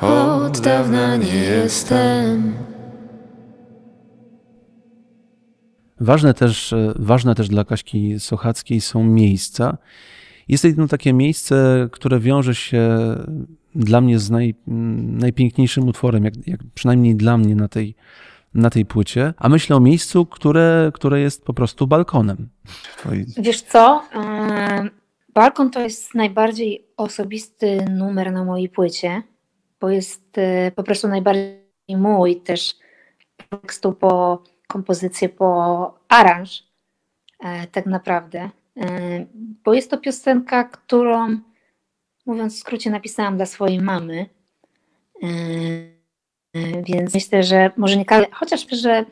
Od 0.00 0.60
dawna 0.60 1.16
nie 1.16 1.34
jestem. 1.34 2.52
Ważne 6.00 6.34
też, 6.34 6.74
ważne 6.96 7.34
też 7.34 7.48
dla 7.48 7.64
Kaśki 7.64 8.20
Sochackiej 8.20 8.80
są 8.80 9.04
miejsca. 9.04 9.78
Jest 10.48 10.64
jedno 10.64 10.88
takie 10.88 11.12
miejsce, 11.12 11.88
które 11.92 12.20
wiąże 12.20 12.54
się 12.54 12.98
dla 13.74 14.00
mnie 14.00 14.18
z 14.18 14.30
naj, 14.30 14.54
najpiękniejszym 14.66 15.88
utworem, 15.88 16.24
jak, 16.24 16.34
jak 16.46 16.60
przynajmniej 16.74 17.16
dla 17.16 17.38
mnie 17.38 17.54
na 17.54 17.68
tej, 17.68 17.94
na 18.54 18.70
tej 18.70 18.86
płycie, 18.86 19.34
a 19.36 19.48
myślę 19.48 19.76
o 19.76 19.80
miejscu, 19.80 20.26
które, 20.26 20.90
które 20.94 21.20
jest 21.20 21.44
po 21.44 21.54
prostu 21.54 21.86
balkonem. 21.86 22.48
Wiesz 23.36 23.62
co? 23.62 24.02
Balkon 25.34 25.70
to 25.70 25.80
jest 25.80 26.14
najbardziej 26.14 26.86
osobisty 26.96 27.84
numer 27.90 28.32
na 28.32 28.44
mojej 28.44 28.68
płycie, 28.68 29.22
bo 29.80 29.90
jest 29.90 30.38
e, 30.38 30.70
po 30.70 30.82
prostu 30.82 31.08
najbardziej 31.08 31.60
mój 31.96 32.40
też 32.40 32.76
tekstu 33.50 33.92
po 33.92 34.42
kompozycję, 34.66 35.28
po 35.28 36.00
aranż 36.08 36.62
e, 37.40 37.66
tak 37.66 37.86
naprawdę, 37.86 38.50
e, 38.76 39.26
bo 39.64 39.74
jest 39.74 39.90
to 39.90 39.98
piosenka, 39.98 40.64
którą 40.64 41.38
mówiąc 42.26 42.56
w 42.56 42.58
skrócie 42.58 42.90
napisałam 42.90 43.36
dla 43.36 43.46
swojej 43.46 43.80
mamy 43.80 44.26
E, 45.22 45.99
więc 46.84 47.14
myślę, 47.14 47.42
że 47.42 47.70
może 47.76 47.96
nie 47.96 48.04
każdy, 48.04 48.26
chociaż 48.32 48.66
że 48.70 49.04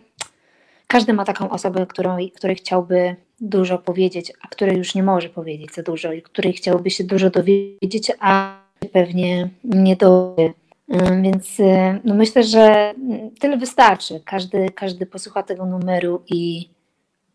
każdy 0.86 1.12
ma 1.12 1.24
taką 1.24 1.50
osobę, 1.50 1.86
którą, 1.86 2.16
której 2.34 2.56
chciałby 2.56 3.16
dużo 3.40 3.78
powiedzieć, 3.78 4.32
a 4.42 4.48
której 4.48 4.76
już 4.76 4.94
nie 4.94 5.02
może 5.02 5.28
powiedzieć 5.28 5.74
za 5.74 5.82
dużo 5.82 6.12
i 6.12 6.22
której 6.22 6.52
chciałby 6.52 6.90
się 6.90 7.04
dużo 7.04 7.30
dowiedzieć, 7.30 8.12
a 8.20 8.60
pewnie 8.92 9.48
nie 9.64 9.96
dowie. 9.96 10.52
E, 10.88 11.22
więc 11.22 11.60
e, 11.60 12.00
no 12.04 12.14
myślę, 12.14 12.42
że 12.42 12.94
tyle 13.40 13.56
wystarczy. 13.56 14.20
Każdy, 14.24 14.70
każdy 14.70 15.06
posłucha 15.06 15.42
tego 15.42 15.66
numeru 15.66 16.22
i, 16.28 16.68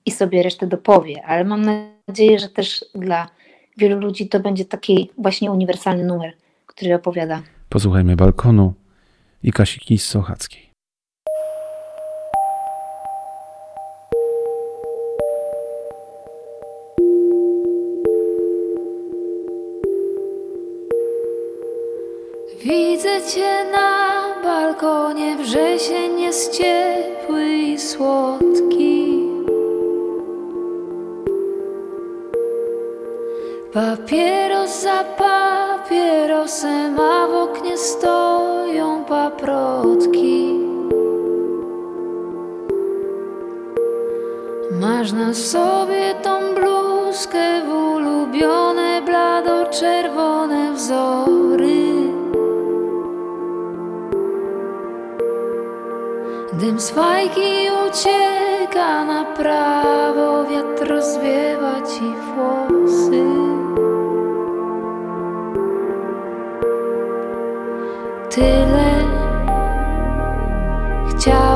i 0.06 0.12
sobie 0.12 0.44
resztę 0.44 0.68
dopowie, 0.68 1.24
ale 1.26 1.44
mam 1.44 1.66
nadzieję, 2.08 2.40
że 2.40 2.50
też 2.50 2.86
dla 2.96 3.28
wielu 3.78 4.00
ludzi 4.00 4.28
to 4.30 4.40
będzie 4.40 4.66
taki 4.66 5.10
właśnie 5.18 5.52
uniwersalny 5.52 6.04
numer, 6.04 6.34
który 6.66 6.96
opowiada. 6.96 7.42
Posłuchajmy 7.70 8.16
balkonu 8.16 8.74
i 9.44 9.52
Kasiki 9.52 9.98
Sochackiej. 9.98 10.74
Widzę 22.64 23.22
cię 23.34 23.66
na 23.72 24.24
balkonie, 24.44 25.36
wrzesień 25.38 26.20
jest 26.20 26.58
ciepły 26.58 27.56
i 27.58 27.80
słodki. 27.80 28.83
Papieros 33.74 34.82
za 34.82 35.04
papierosem, 35.18 37.00
a 37.00 37.28
w 37.28 37.34
oknie 37.34 37.78
stoją 37.78 39.04
paprotki. 39.04 40.60
Masz 44.72 45.12
na 45.12 45.34
sobie 45.34 46.16
tą 46.24 46.40
bluzkę 46.56 47.62
w 47.66 47.74
ulubione 47.74 49.02
blado-czerwone 49.02 50.74
wzory. 50.74 52.14
Dym 56.54 56.80
z 56.80 56.90
fajki 56.90 57.70
ucieka 57.88 59.06
na 59.06 59.26
prawo, 59.26 60.44
wiatr 60.44 60.88
rozwiewa 60.88 61.82
ci 61.82 62.14
włosy. 62.36 63.53
Tyle. 68.36 68.94
Chciałabym 71.10 71.53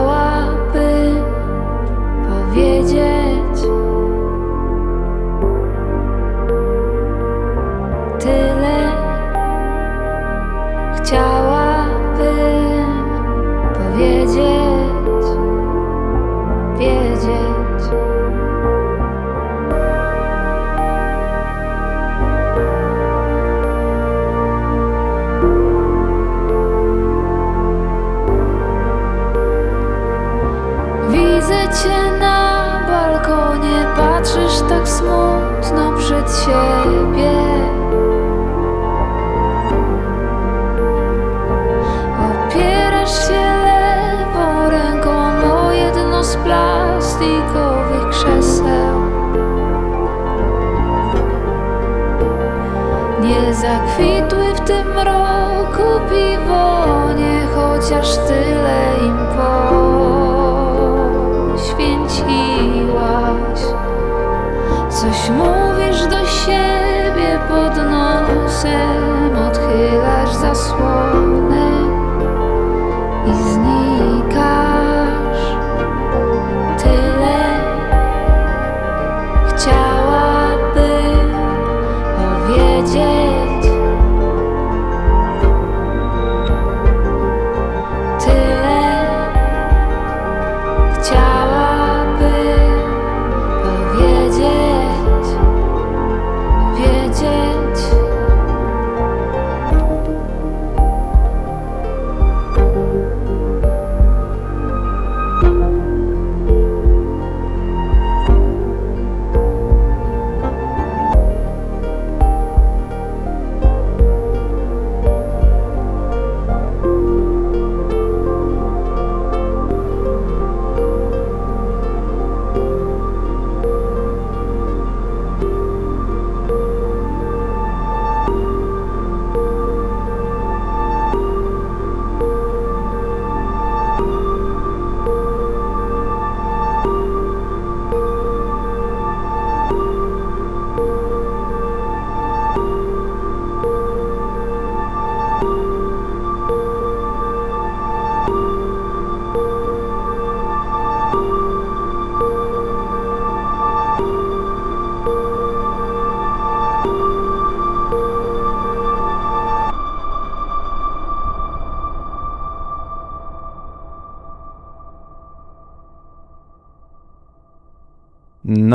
nature. 36.46 36.67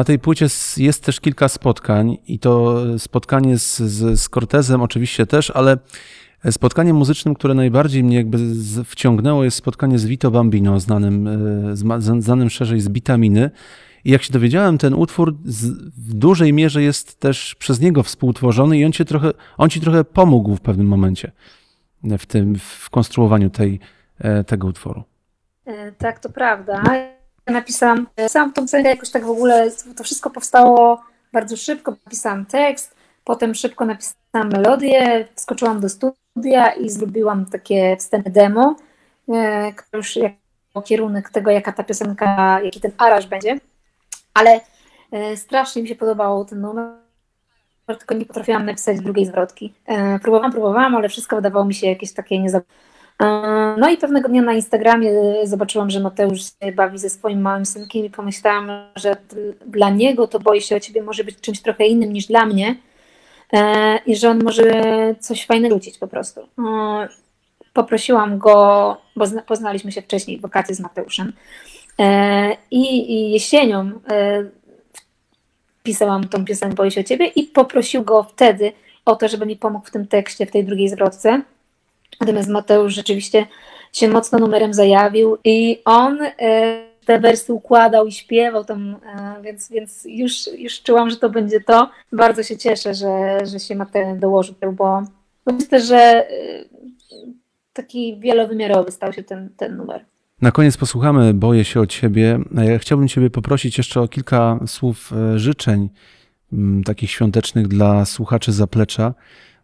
Na 0.03 0.07
tej 0.07 0.19
płycie 0.19 0.47
jest 0.77 1.05
też 1.05 1.21
kilka 1.21 1.49
spotkań 1.49 2.19
i 2.27 2.39
to 2.39 2.83
spotkanie 2.99 3.59
z, 3.59 3.77
z, 3.79 4.21
z 4.21 4.29
Cortezem 4.29 4.83
oczywiście 4.83 5.27
też, 5.27 5.51
ale 5.51 5.77
spotkaniem 6.51 6.97
muzycznym, 6.97 7.35
które 7.35 7.55
najbardziej 7.55 8.05
mnie 8.05 8.17
jakby 8.17 8.39
wciągnęło 8.85 9.45
jest 9.45 9.57
spotkanie 9.57 9.99
z 9.99 10.05
Vito 10.05 10.31
Bambino, 10.31 10.81
znanym, 10.81 11.29
e, 11.29 12.21
znanym 12.23 12.51
szerzej 12.51 12.81
z 12.81 12.89
Bitaminy. 12.89 13.51
I 14.05 14.11
jak 14.11 14.23
się 14.23 14.33
dowiedziałem, 14.33 14.79
ten 14.79 14.95
utwór 14.95 15.35
w 15.97 16.15
dużej 16.15 16.53
mierze 16.53 16.83
jest 16.83 17.21
też 17.21 17.55
przez 17.55 17.81
niego 17.81 18.03
współtworzony 18.03 18.79
i 18.79 18.85
on, 18.85 18.93
cię 18.93 19.05
trochę, 19.05 19.31
on 19.57 19.71
ci 19.71 19.81
trochę 19.81 20.05
pomógł 20.05 20.57
w 20.57 20.61
pewnym 20.61 20.87
momencie 20.87 21.33
w 22.19 22.27
tym, 22.27 22.59
w 22.59 22.91
konstruowaniu 22.91 23.51
tej, 23.51 23.81
e, 24.19 24.45
tego 24.45 24.67
utworu. 24.69 25.03
E, 25.65 25.93
Tak, 25.93 26.19
to 26.19 26.29
prawda. 26.29 26.83
Napisałam 27.47 28.07
e, 28.17 28.29
sam 28.29 28.53
tą 28.53 28.63
piosenkę 28.63 28.89
jakoś 28.89 29.11
tak 29.11 29.25
w 29.25 29.31
ogóle, 29.31 29.71
to 29.97 30.05
wszystko 30.05 30.31
powstało 30.31 31.03
bardzo 31.33 31.57
szybko. 31.57 31.91
Napisałam 32.05 32.47
tekst, 32.47 32.95
potem 33.25 33.55
szybko 33.55 33.85
napisałam 33.85 34.53
melodię, 34.53 35.29
wskoczyłam 35.35 35.81
do 35.81 35.89
studia 35.89 36.73
i 36.73 36.91
zrobiłam 36.91 37.47
takie 37.47 37.97
wstępne 37.97 38.31
demo, 38.31 38.77
e, 39.29 39.73
które 39.73 39.99
już 39.99 40.17
jako 40.17 40.83
kierunek 40.85 41.31
tego, 41.31 41.51
jaka 41.51 41.73
ta 41.73 41.85
piosenka, 41.85 42.61
jaki 42.61 42.81
ten 42.81 42.93
aranż 42.99 43.27
będzie. 43.27 43.59
Ale 44.35 44.61
e, 45.13 45.37
strasznie 45.37 45.83
mi 45.83 45.89
się 45.89 45.97
podobał 45.97 46.45
ten 46.45 46.61
numer, 46.61 46.93
tylko 47.87 48.15
nie 48.15 48.27
potrafiłam 48.27 48.67
napisać 48.67 49.01
drugiej 49.01 49.27
zwrotki. 49.27 49.75
Próbowałam, 50.23 50.53
próbowałam, 50.53 50.97
ale 50.97 51.09
wszystko 51.09 51.37
wydawało 51.37 51.65
mi 51.65 51.75
się 51.75 51.87
jakieś 51.87 52.13
takie 52.13 52.39
niezabawne. 52.39 52.92
No 53.79 53.91
i 53.91 53.97
pewnego 53.97 54.29
dnia 54.29 54.43
na 54.43 54.53
Instagramie 54.53 55.11
zobaczyłam, 55.45 55.91
że 55.91 56.01
Mateusz 56.01 56.41
się 56.41 56.73
bawi 56.73 56.99
ze 56.99 57.11
swoim 57.11 57.41
małym 57.41 57.67
synkiem 57.67 58.05
i 58.05 58.11
pomyślałam, 58.11 58.71
że 58.97 59.17
dla 59.67 59.91
niego 59.91 60.27
to 60.27 60.41
boi 60.41 60.61
się 60.61 60.77
o 60.77 60.81
ciebie 60.81 61.03
może 61.03 61.25
być 61.25 61.41
czymś 61.41 61.61
trochę 61.61 61.87
innym 61.87 62.13
niż 62.13 62.27
dla 62.27 62.47
mnie 62.47 62.77
e, 63.53 63.99
i 64.07 64.17
że 64.17 64.31
on 64.31 64.45
może 64.45 64.73
coś 65.21 65.47
fajnego 65.47 65.75
rzucić 65.75 65.99
po 65.99 66.07
prostu. 66.07 66.41
E, 66.41 67.09
Poprosiłam 67.73 68.39
go, 68.39 68.97
bo 69.17 69.27
zna- 69.27 69.43
poznaliśmy 69.43 69.93
się 69.93 70.03
wcześniej 70.03 70.39
w 70.39 70.41
wakacje 70.41 70.75
z 70.75 70.81
Mateuszem 70.81 71.33
e, 71.99 72.57
i, 72.71 73.33
jesienią 73.33 73.91
e, 74.11 74.45
pisałam 75.83 76.29
tą 76.29 76.45
piosenkę 76.45 76.77
Boję 76.77 76.91
się 76.91 77.01
o 77.01 77.05
ciebie 77.05 77.27
i 77.27 77.43
poprosił 77.43 78.03
go 78.03 78.23
wtedy 78.23 78.73
o 79.05 79.17
to, 79.17 79.29
żeby 79.29 79.47
mi 79.47 79.57
pomógł 79.57 79.87
w 79.87 79.91
tym 79.91 80.07
tekście, 80.07 80.47
w 80.47 80.51
tej 80.51 80.65
drugiej 80.65 80.89
zwrotce. 80.89 81.43
Natomiast 82.21 82.49
Mateusz 82.49 82.95
rzeczywiście 82.95 83.47
się 83.93 84.09
mocno 84.09 84.39
numerem 84.39 84.75
zajawił 84.75 85.39
i 85.45 85.83
on 85.85 86.19
e, 86.23 86.85
te 87.05 87.21
wersy 87.21 87.53
układał 87.53 88.07
i 88.07 88.13
śpiewał 88.13 88.65
tam, 88.65 88.97
e, 89.07 89.43
więc, 89.43 89.71
więc 89.71 90.05
już, 90.05 90.33
już 90.59 90.83
czułam, 90.83 91.11
że 91.11 91.17
to 91.17 91.31
będzie 91.31 91.61
to. 91.61 91.91
Bardzo 92.13 92.43
się 92.43 92.57
cieszę, 92.57 92.95
że, 92.95 93.39
że 93.47 93.61
się 93.61 93.75
Mateusz 93.75 94.21
dołożył, 94.21 94.55
bo, 94.73 95.03
myślę, 95.47 95.81
że 95.81 95.97
e, 95.97 96.25
taki 97.73 98.21
wielowymiarowy 98.21 98.93
stał 98.93 99.13
się 99.13 99.23
ten, 99.23 99.49
ten 99.57 99.77
numer. 99.77 100.05
Na 100.43 100.53
koniec 100.53 100.77
posłuchamy 100.77 101.35
Boję 101.35 101.65
się 101.65 101.81
o 101.81 101.87
Ciebie. 101.87 102.39
Chciałbym 102.79 103.09
Ciebie 103.09 103.31
poprosić 103.31 103.79
jeszcze 103.79 104.01
o 104.01 104.09
kilka 104.09 104.59
słów 104.67 105.13
życzeń 105.37 105.89
takich 106.85 107.11
świątecznych 107.11 107.69
dla 107.69 108.05
słuchaczy 108.05 108.53
zaplecza, 108.53 109.15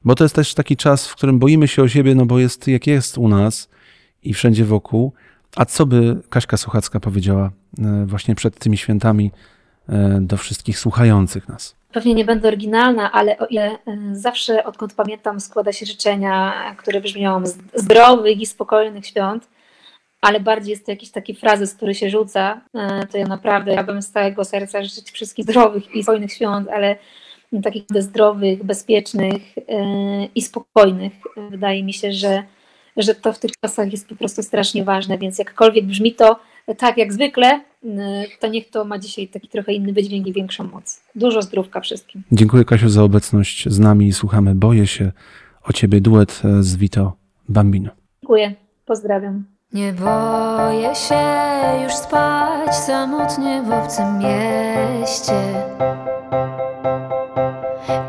bo 0.05 0.14
to 0.14 0.24
jest 0.24 0.34
też 0.34 0.55
taki 0.55 0.76
czas, 0.76 1.09
w 1.09 1.16
którym 1.16 1.38
boimy 1.38 1.68
się 1.68 1.82
o 1.82 1.88
siebie, 1.88 2.14
no 2.14 2.26
bo 2.26 2.38
jest 2.38 2.68
jak 2.68 2.86
jest 2.86 3.18
u 3.18 3.28
nas 3.28 3.68
i 4.22 4.34
wszędzie 4.34 4.64
wokół. 4.64 5.12
A 5.57 5.64
co 5.64 5.86
by 5.86 6.16
Kaśka 6.30 6.57
Suchacka 6.57 7.01
powiedziała 7.01 7.51
e, 7.78 8.07
właśnie 8.07 8.34
przed 8.34 8.59
tymi 8.59 8.76
świętami 8.76 9.30
e, 9.88 10.18
do 10.20 10.36
wszystkich 10.36 10.78
słuchających 10.78 11.49
nas? 11.49 11.76
Pewnie 11.92 12.14
nie 12.14 12.24
będę 12.24 12.49
oryginalna, 12.49 13.12
ale 13.12 13.38
o 13.38 13.46
ile 13.46 13.70
e, 13.70 13.76
zawsze, 14.12 14.64
odkąd 14.64 14.94
pamiętam, 14.94 15.40
składa 15.40 15.72
się 15.72 15.86
życzenia, 15.86 16.53
które 16.78 17.01
brzmią 17.01 17.42
zdrowych 17.74 18.40
i 18.40 18.46
spokojnych 18.46 19.07
świąt, 19.07 19.49
ale 20.20 20.40
bardziej 20.40 20.70
jest 20.70 20.86
to 20.86 20.92
jakiś 20.92 21.11
taki 21.11 21.34
frazes, 21.34 21.74
który 21.74 21.94
się 21.94 22.11
rzuca, 22.11 22.61
to 23.11 23.18
ja 23.18 23.26
naprawdę 23.26 23.74
ja 23.74 23.84
bym 23.84 24.03
z 24.03 24.11
całego 24.11 24.44
serca 24.44 24.82
życzyć 24.82 25.11
wszystkich 25.11 25.44
zdrowych 25.44 25.94
i 25.94 26.03
spokojnych 26.03 26.32
świąt, 26.32 26.68
ale 26.68 26.96
takich 27.62 27.84
zdrowych, 27.99 28.64
bezpiecznych 28.64 29.42
i 30.34 30.42
spokojnych. 30.42 31.12
Wydaje 31.51 31.84
mi 31.84 31.92
się, 31.92 32.12
że 32.12 32.42
że 32.99 33.14
to 33.14 33.32
w 33.32 33.38
tych 33.38 33.51
czasach 33.61 33.92
jest 33.92 34.09
po 34.09 34.16
prostu 34.16 34.42
strasznie 34.42 34.84
ważne, 34.84 35.18
więc 35.18 35.38
jakkolwiek 35.38 35.86
brzmi 35.86 36.14
to 36.14 36.40
tak 36.78 36.99
jak 36.99 37.12
zwykle, 37.12 37.61
y, 37.84 37.88
to 38.40 38.49
niech 38.49 38.70
to 38.70 38.84
ma 38.84 38.99
dzisiaj 38.99 39.28
taki 39.28 39.49
trochę 39.49 39.72
inny 39.72 39.92
wydźwięk 39.92 40.26
i 40.26 40.32
większą 40.32 40.64
moc. 40.64 41.01
Dużo 41.14 41.42
zdrówka 41.42 41.80
wszystkim. 41.80 42.22
Dziękuję 42.32 42.64
Kasiu 42.64 42.88
za 42.88 43.03
obecność 43.03 43.68
z 43.68 43.78
nami 43.78 44.07
i 44.07 44.12
słuchamy 44.12 44.55
Boję 44.55 44.86
się 44.86 45.12
o 45.62 45.72
Ciebie 45.72 46.01
duet 46.01 46.42
z 46.61 46.76
Vito 46.76 47.12
Bambino. 47.49 47.90
Dziękuję, 48.22 48.55
pozdrawiam. 48.86 49.44
Nie 49.72 49.92
boję 49.92 50.94
się 50.94 51.20
już 51.82 51.92
spać 51.92 52.74
samotnie 52.76 53.62
w 53.62 53.70
obcym 53.70 54.18
mieście 54.18 55.32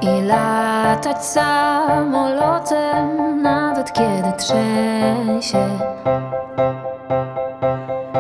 i 0.02 0.22
latać 0.22 1.26
samolotem, 1.26 3.08
nawet 3.42 3.94
kiedy 3.94 4.32
trzęsie. 4.38 5.70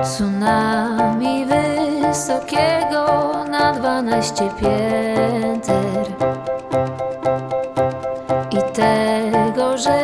Tsunami 0.03 1.45
wysokiego 1.45 3.05
na 3.49 3.73
dwanaście 3.73 4.49
pięter 4.61 6.05
i 8.51 8.57
tego, 8.73 9.77
że 9.77 9.99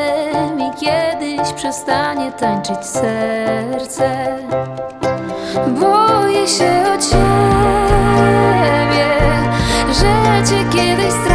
mi 0.55 0.71
kiedyś 0.79 1.53
przestanie 1.53 2.31
tańczyć 2.31 2.85
serce. 2.85 4.37
Boję 5.67 6.47
się 6.47 6.83
o 6.95 6.97
ciebie, 6.97 9.07
że 9.91 10.43
cię 10.49 10.65
kiedyś 10.69 11.13
stracę. 11.13 11.34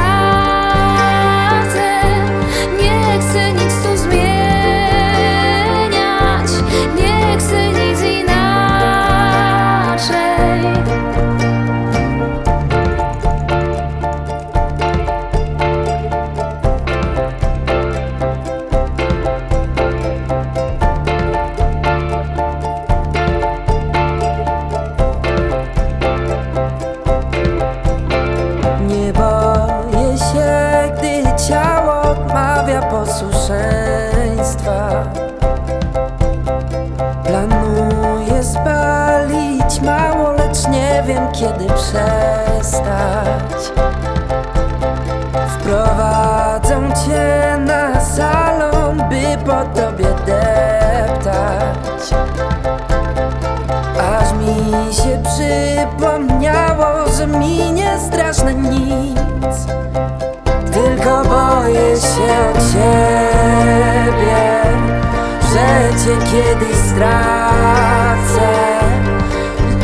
Kiedyś 66.30 66.76
stracę. 66.76 68.48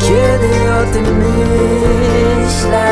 Kiedy 0.00 0.50
o 0.72 0.84
tym 0.92 1.06
myślę 1.18 2.88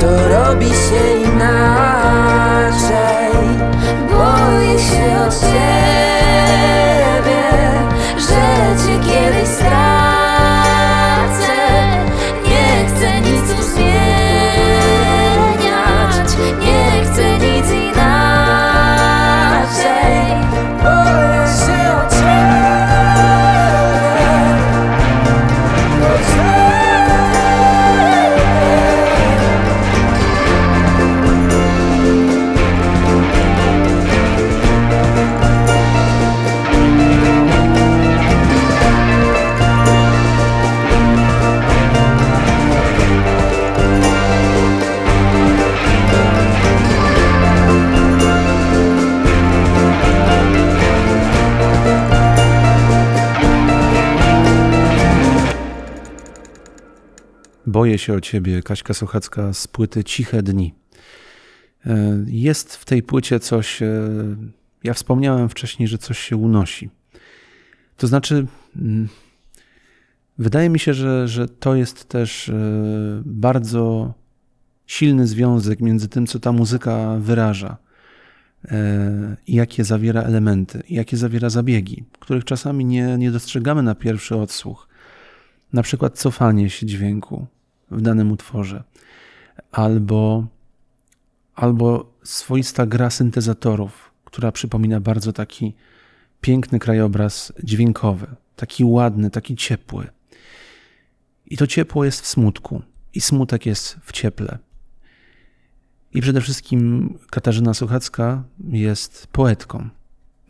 To 0.00 0.28
robi 0.28 0.66
się 0.66 1.02
inaczej. 1.24 2.28
Boję 4.10 4.78
się 4.78 5.06
o 5.26 5.30
ciebie 5.30 5.77
Boję 57.78 57.98
się 57.98 58.14
o 58.14 58.20
ciebie, 58.20 58.62
Kaśka 58.62 58.94
Sochacka 58.94 59.52
z 59.52 59.66
płyty 59.66 60.04
Ciche 60.04 60.42
Dni. 60.42 60.74
E, 61.86 62.24
jest 62.26 62.76
w 62.76 62.84
tej 62.84 63.02
płycie 63.02 63.40
coś, 63.40 63.82
e, 63.82 64.08
ja 64.84 64.94
wspomniałem 64.94 65.48
wcześniej, 65.48 65.88
że 65.88 65.98
coś 65.98 66.18
się 66.18 66.36
unosi. 66.36 66.90
To 67.96 68.06
znaczy, 68.06 68.46
mm, 68.76 69.08
wydaje 70.38 70.68
mi 70.70 70.78
się, 70.78 70.94
że, 70.94 71.28
że 71.28 71.48
to 71.48 71.74
jest 71.74 72.08
też 72.08 72.48
e, 72.48 72.52
bardzo 73.24 74.14
silny 74.86 75.26
związek 75.26 75.80
między 75.80 76.08
tym, 76.08 76.26
co 76.26 76.38
ta 76.38 76.52
muzyka 76.52 77.16
wyraża 77.18 77.76
i 79.46 79.54
jakie 79.54 79.84
zawiera 79.84 80.22
elementy, 80.22 80.82
jakie 80.90 81.16
zawiera 81.16 81.50
zabiegi, 81.50 82.04
których 82.18 82.44
czasami 82.44 82.84
nie, 82.84 83.18
nie 83.18 83.30
dostrzegamy 83.30 83.82
na 83.82 83.94
pierwszy 83.94 84.36
odsłuch. 84.36 84.88
Na 85.72 85.82
przykład 85.82 86.18
cofanie 86.18 86.70
się 86.70 86.86
dźwięku, 86.86 87.46
w 87.90 88.00
danym 88.00 88.32
utworze, 88.32 88.82
albo, 89.72 90.46
albo 91.54 92.12
swoista 92.22 92.86
gra 92.86 93.10
syntezatorów, 93.10 94.10
która 94.24 94.52
przypomina 94.52 95.00
bardzo 95.00 95.32
taki 95.32 95.74
piękny 96.40 96.78
krajobraz 96.78 97.52
dźwiękowy, 97.64 98.26
taki 98.56 98.84
ładny, 98.84 99.30
taki 99.30 99.56
ciepły. 99.56 100.06
I 101.46 101.56
to 101.56 101.66
ciepło 101.66 102.04
jest 102.04 102.20
w 102.20 102.26
smutku, 102.26 102.82
i 103.14 103.20
smutek 103.20 103.66
jest 103.66 103.96
w 104.02 104.12
cieple. 104.12 104.58
I 106.14 106.20
przede 106.20 106.40
wszystkim 106.40 107.14
Katarzyna 107.30 107.74
Suchacka 107.74 108.44
jest 108.68 109.26
poetką. 109.26 109.88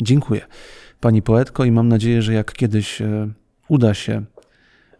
Dziękuję 0.03 0.47
pani 1.01 1.23
poetko 1.23 1.65
i 1.65 1.71
mam 1.71 1.89
nadzieję, 1.89 2.23
że 2.23 2.35
jak 2.35 2.53
kiedyś 2.53 3.03
e, 3.03 3.29
uda 3.69 3.95
się 3.95 4.25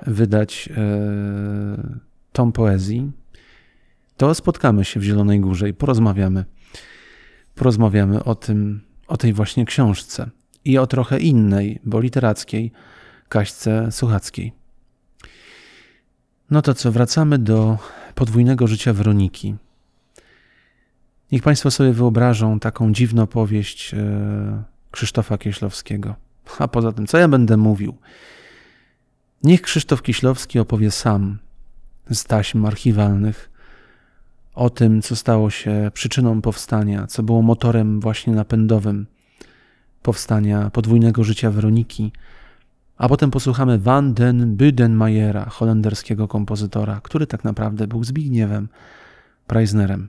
wydać 0.07 0.69
e, 0.77 1.99
tom 2.39 2.53
poezji, 2.53 3.13
to 4.17 4.35
spotkamy 4.35 4.85
się 4.85 5.01
w 5.01 5.03
Zielonej 5.03 5.41
Górze 5.41 5.69
i 5.69 5.75
porozmawiamy. 5.75 6.45
Porozmawiamy 7.55 8.25
o 8.25 8.35
tym, 8.35 8.81
o 9.09 9.17
tej 9.17 9.33
właśnie 9.33 9.65
książce 9.65 10.31
i 10.65 10.79
o 10.79 10.87
trochę 10.87 11.19
innej, 11.19 11.81
bo 11.85 12.01
literackiej, 12.01 12.73
Kaśce 13.29 13.93
Suchackiej. 13.93 14.53
No 16.51 16.63
to 16.63 16.75
co, 16.75 16.93
wracamy 16.93 17.39
do 17.39 17.79
podwójnego 18.15 18.67
życia 18.67 18.93
Weroniki. 18.93 19.55
Niech 21.33 21.43
Państwo 21.43 21.71
sobie 21.71 21.93
wyobrażą 21.93 22.61
taką 22.61 22.93
dziwną 22.93 23.27
powieść 23.27 23.95
e, 23.95 24.63
Krzysztofa 24.91 25.39
Kieślowskiego. 25.39 26.15
A 26.59 26.69
poza 26.69 26.93
tym, 26.93 27.07
co 27.07 27.19
ja 27.19 27.29
będę 27.29 27.57
mówił? 27.57 27.97
Niech 29.43 29.63
Krzysztof 29.63 30.03
Kieślowski 30.03 30.59
opowie 30.59 30.91
sam 30.91 31.39
z 32.13 32.25
taśm 32.25 32.67
archiwalnych 32.67 33.51
o 34.55 34.71
tym, 34.71 35.03
co 35.03 35.17
stało 35.17 35.51
się 35.51 35.91
przyczyną 35.95 36.43
powstania, 36.43 37.07
co 37.07 37.23
było 37.23 37.43
motorem 37.43 38.01
właśnie 38.01 38.33
napędowym 38.33 39.07
powstania 40.03 40.71
podwójnego 40.71 41.25
życia 41.25 41.51
Weroniki, 41.51 42.13
a 42.97 43.09
potem 43.09 43.31
posłuchamy 43.31 43.79
Van 43.79 44.15
den 44.15 44.57
Budenmayera, 44.57 45.45
holenderskiego 45.45 46.29
kompozytora, 46.29 47.01
który 47.03 47.27
tak 47.27 47.45
naprawdę 47.45 47.87
był 47.87 48.05
Zbigniewem 48.05 48.69
Preisnerem. 49.47 50.09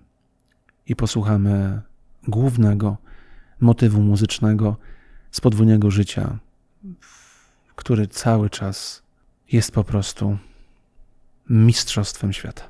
I 0.87 0.95
posłuchamy 0.95 1.81
głównego 2.27 2.97
motywu 3.59 4.01
muzycznego 4.01 4.77
z 5.31 5.41
podwójnego 5.41 5.91
życia, 5.91 6.37
który 7.75 8.07
cały 8.07 8.49
czas 8.49 9.03
jest 9.51 9.71
po 9.71 9.83
prostu 9.83 10.37
mistrzostwem 11.49 12.33
świata. 12.33 12.63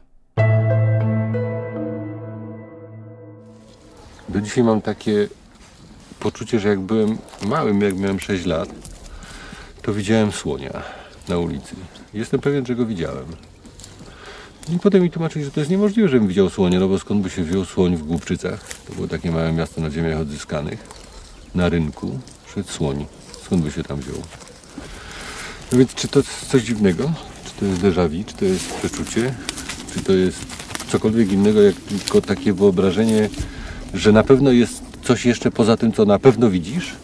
Do 4.30 4.42
dzisiaj 4.42 4.64
mam 4.64 4.82
takie 4.82 5.28
poczucie, 6.20 6.60
że 6.60 6.70
jak 6.70 6.80
byłem 6.80 7.18
małym, 7.46 7.82
jak 7.82 7.98
miałem 7.98 8.20
6 8.20 8.46
lat, 8.46 8.70
to 9.82 9.94
widziałem 9.94 10.32
słonia 10.32 10.84
na 11.28 11.38
ulicy. 11.38 11.76
Jestem 12.14 12.40
pewien, 12.40 12.66
że 12.66 12.76
go 12.76 12.86
widziałem. 12.86 13.26
I 14.76 14.80
potem 14.80 15.04
mi 15.04 15.12
tłumaczyli, 15.12 15.46
że 15.46 15.52
to 15.52 15.60
jest 15.60 15.72
niemożliwe, 15.72 16.10
żebym 16.10 16.28
widział 16.28 16.50
słonia, 16.50 16.80
no 16.80 16.88
bo 16.88 17.00
skąd 17.00 17.22
by 17.22 17.30
się 17.30 17.44
wziął 17.44 17.66
słoń 17.66 17.96
w 17.96 18.04
Głupczycach? 18.04 18.60
To 18.88 18.94
było 18.94 19.08
takie 19.08 19.32
małe 19.32 19.54
miasto 19.54 19.82
na 19.82 19.92
ziemiach 19.92 20.20
odzyskanych. 20.20 20.88
Na 21.56 21.70
rynku 21.70 22.20
szedł 22.56 22.70
słoń. 22.70 23.06
Skąd 23.46 23.64
by 23.64 23.72
się 23.72 23.84
tam 23.84 24.00
wziął? 24.00 24.22
No 25.72 25.78
więc 25.78 25.96
czy 25.96 26.08
to 26.08 26.20
coś 26.48 26.64
dziwnego? 26.64 27.12
To 27.60 27.66
jest 27.66 27.82
déjà 27.82 28.08
vu? 28.10 28.24
Czy 28.24 28.34
to 28.34 28.46
jest 28.46 28.74
przeczucie? 28.74 29.34
Czy 29.94 30.02
to 30.04 30.14
jest 30.14 30.46
cokolwiek 30.92 31.32
innego, 31.32 31.62
jak 31.62 31.76
tylko 31.76 32.22
takie 32.22 32.54
wyobrażenie, 32.54 33.30
że 33.94 34.12
na 34.12 34.24
pewno 34.24 34.52
jest 34.52 34.82
coś 35.04 35.26
jeszcze 35.26 35.52
poza 35.52 35.78
tym, 35.78 35.92
co 35.92 36.06
na 36.06 36.20
pewno 36.20 36.50
widzisz? 36.50 36.96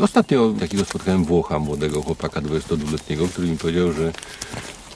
Ostatnio 0.00 0.54
takiego 0.60 0.84
spotkałem 0.84 1.24
Włocha, 1.24 1.58
młodego 1.58 2.02
chłopaka 2.02 2.40
22-letniego, 2.40 3.28
który 3.28 3.48
mi 3.48 3.56
powiedział, 3.58 3.92
że 3.92 4.12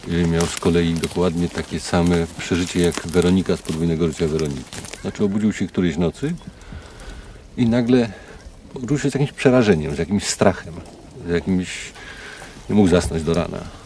y, 0.09 0.27
miał 0.27 0.47
z 0.47 0.57
kolei 0.57 0.95
dokładnie 0.95 1.49
takie 1.49 1.81
same 1.81 2.27
przeżycie 2.39 2.81
jak 2.81 3.09
Weronika 3.09 3.57
z 3.57 3.63
podwójnego 3.63 4.09
życia 4.09 4.29
Weroniki. 4.29 4.65
Znaczy 5.03 5.25
obudził 5.25 5.53
się 5.53 5.67
którejś 5.67 5.97
nocy 5.97 6.35
i 7.57 7.67
nagle 7.67 8.13
obudził 8.75 8.99
się 8.99 9.11
z 9.11 9.15
jakimś 9.15 9.33
przerażeniem, 9.33 9.95
z 9.95 9.99
jakimś 9.99 10.27
strachem, 10.27 10.75
z 11.27 11.31
jakimś... 11.31 11.93
nie 12.69 12.75
mógł 12.75 12.89
zasnąć 12.89 13.23
do 13.23 13.35
rana. 13.35 13.78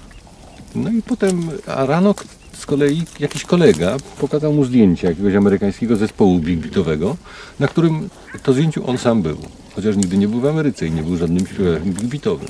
No 0.74 0.90
i 0.90 1.02
potem, 1.02 1.50
a 1.66 1.86
rano 1.86 2.14
z 2.52 2.66
kolei 2.66 3.02
jakiś 3.20 3.44
kolega 3.44 3.96
pokazał 4.20 4.52
mu 4.52 4.64
zdjęcie 4.64 5.06
jakiegoś 5.06 5.34
amerykańskiego 5.34 5.96
zespołu 5.96 6.38
big 6.38 6.60
beatowego, 6.60 7.16
na 7.60 7.68
którym 7.68 8.10
to 8.42 8.52
zdjęciu 8.52 8.90
on 8.90 8.98
sam 8.98 9.22
był. 9.22 9.36
Chociaż 9.74 9.96
nigdy 9.96 10.18
nie 10.18 10.28
był 10.28 10.40
w 10.40 10.46
Ameryce 10.46 10.86
i 10.86 10.90
nie 10.90 11.02
był 11.02 11.16
żadnym 11.16 11.46
śpiewakiem 11.46 11.92
big 11.92 12.06
beatowym. 12.06 12.48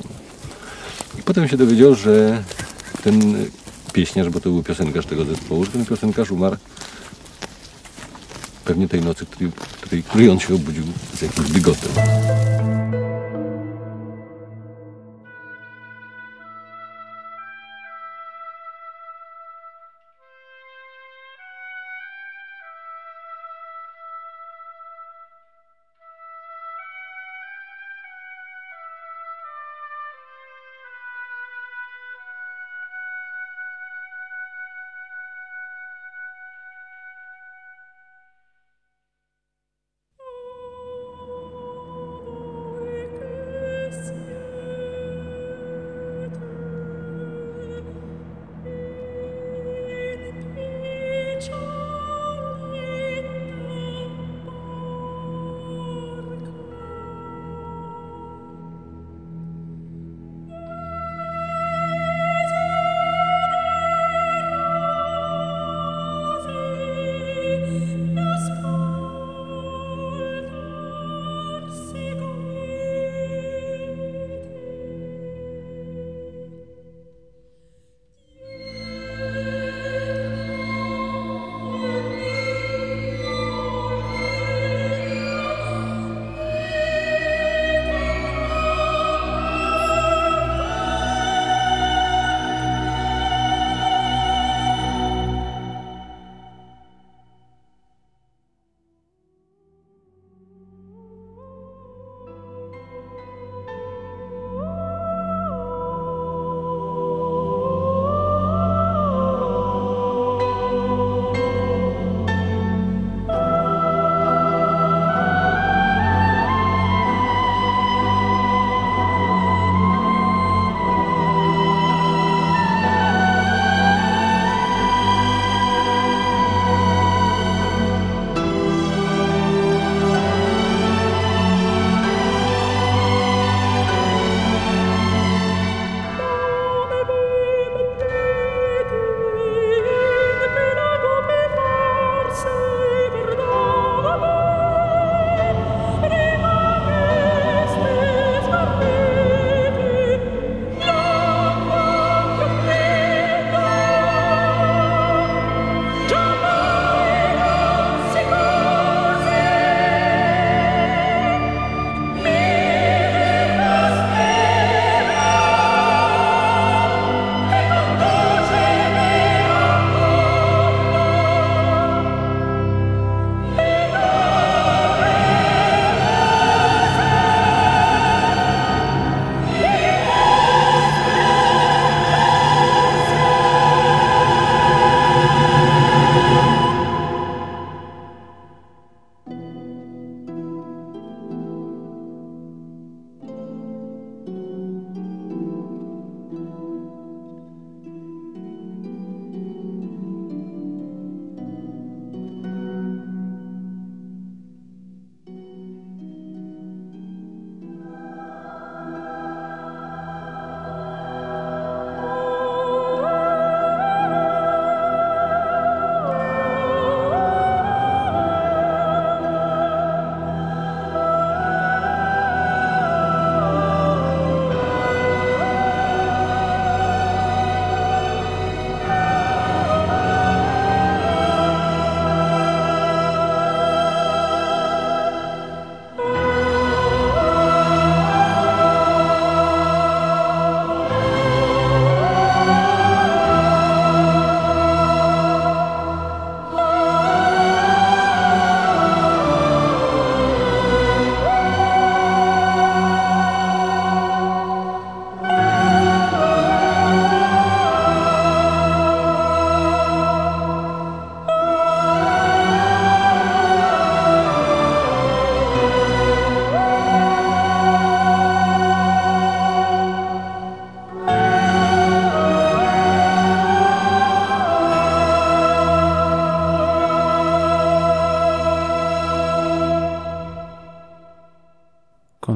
I 1.19 1.23
potem 1.23 1.47
się 1.47 1.57
dowiedział, 1.57 1.95
że 1.95 2.43
ten 3.03 3.45
pieśniarz, 3.93 4.29
bo 4.29 4.39
to 4.39 4.49
był 4.49 4.63
piosenkarz 4.63 5.05
tego 5.05 5.25
zespołu, 5.25 5.65
że 5.65 5.71
ten 5.71 5.85
piosenkarz 5.85 6.31
umarł 6.31 6.57
pewnie 8.65 8.87
tej 8.87 9.01
nocy, 9.01 9.25
której, 9.25 10.03
której, 10.03 10.29
on 10.29 10.39
się 10.39 10.55
obudził 10.55 10.83
z 11.17 11.21
jakimś 11.21 11.51
bigotem. 11.51 11.91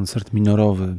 Koncert 0.07 0.33
minorowy. 0.33 0.97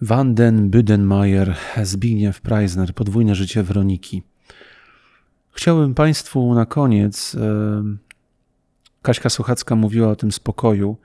Van 0.00 0.34
den 0.34 0.70
Budenmayer, 0.70 1.56
Zbigniew 1.82 2.40
Preisner, 2.40 2.94
Podwójne 2.94 3.34
życie 3.34 3.62
Weroniki. 3.62 4.22
Chciałbym 5.52 5.94
Państwu 5.94 6.54
na 6.54 6.66
koniec, 6.66 7.34
e, 7.34 7.82
Kaśka 9.02 9.30
Suchacka 9.30 9.76
mówiła 9.76 10.08
o 10.08 10.16
tym 10.16 10.32
spokoju. 10.32 10.96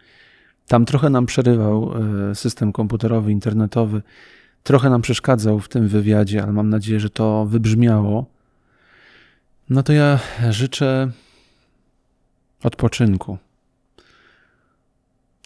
Tam 0.68 0.86
trochę 0.86 1.10
nam 1.10 1.26
przerywał 1.26 1.94
e, 2.32 2.36
system 2.36 2.72
komputerowy, 2.72 3.32
internetowy, 3.32 4.02
trochę 4.64 4.90
nam 4.90 5.02
przeszkadzał 5.02 5.60
w 5.60 5.70
tym 5.70 5.88
wywiadzie, 5.88 6.44
ale 6.44 6.52
mam 6.52 6.70
nadzieję, 6.70 7.00
że 7.00 7.10
to 7.10 7.46
wybrzmiało. 7.46 8.26
No 9.70 9.84
to 9.84 9.94
ja 9.94 10.20
życzę 10.50 11.12
odpoczynku. 12.64 13.38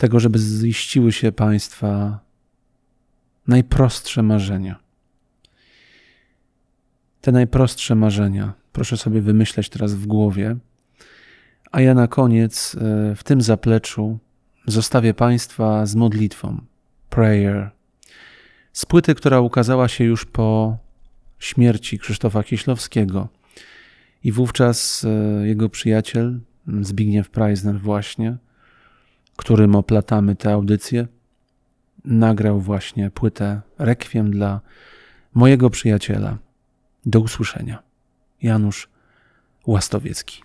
Tego, 0.01 0.19
żeby 0.19 0.39
ziściły 0.39 1.11
się 1.11 1.31
Państwa 1.31 2.19
najprostsze 3.47 4.23
marzenia. 4.23 4.79
Te 7.21 7.31
najprostsze 7.31 7.95
marzenia 7.95 8.53
proszę 8.71 8.97
sobie 8.97 9.21
wymyśleć 9.21 9.69
teraz 9.69 9.93
w 9.93 10.05
głowie. 10.05 10.55
A 11.71 11.81
ja 11.81 11.93
na 11.93 12.07
koniec 12.07 12.75
e, 12.75 13.15
w 13.15 13.23
tym 13.23 13.41
zapleczu 13.41 14.19
zostawię 14.67 15.13
Państwa 15.13 15.85
z 15.85 15.95
modlitwą. 15.95 16.61
Prayer. 17.09 17.71
Z 18.73 18.85
płyty, 18.85 19.15
która 19.15 19.39
ukazała 19.39 19.87
się 19.87 20.03
już 20.03 20.25
po 20.25 20.77
śmierci 21.39 21.99
Krzysztofa 21.99 22.43
Kieślowskiego. 22.43 23.27
I 24.23 24.31
wówczas 24.31 25.05
e, 25.05 25.47
jego 25.47 25.69
przyjaciel, 25.69 26.39
Zbigniew 26.81 27.29
Preisner 27.29 27.79
właśnie, 27.79 28.37
którym 29.41 29.75
oplatamy 29.75 30.35
tę 30.35 30.53
audycję, 30.53 31.07
nagrał 32.05 32.59
właśnie 32.59 33.09
płytę 33.09 33.61
Rekwiem 33.79 34.31
dla 34.31 34.61
mojego 35.33 35.69
przyjaciela. 35.69 36.37
Do 37.05 37.19
usłyszenia. 37.19 37.83
Janusz 38.41 38.89
Łastowiecki. 39.67 40.43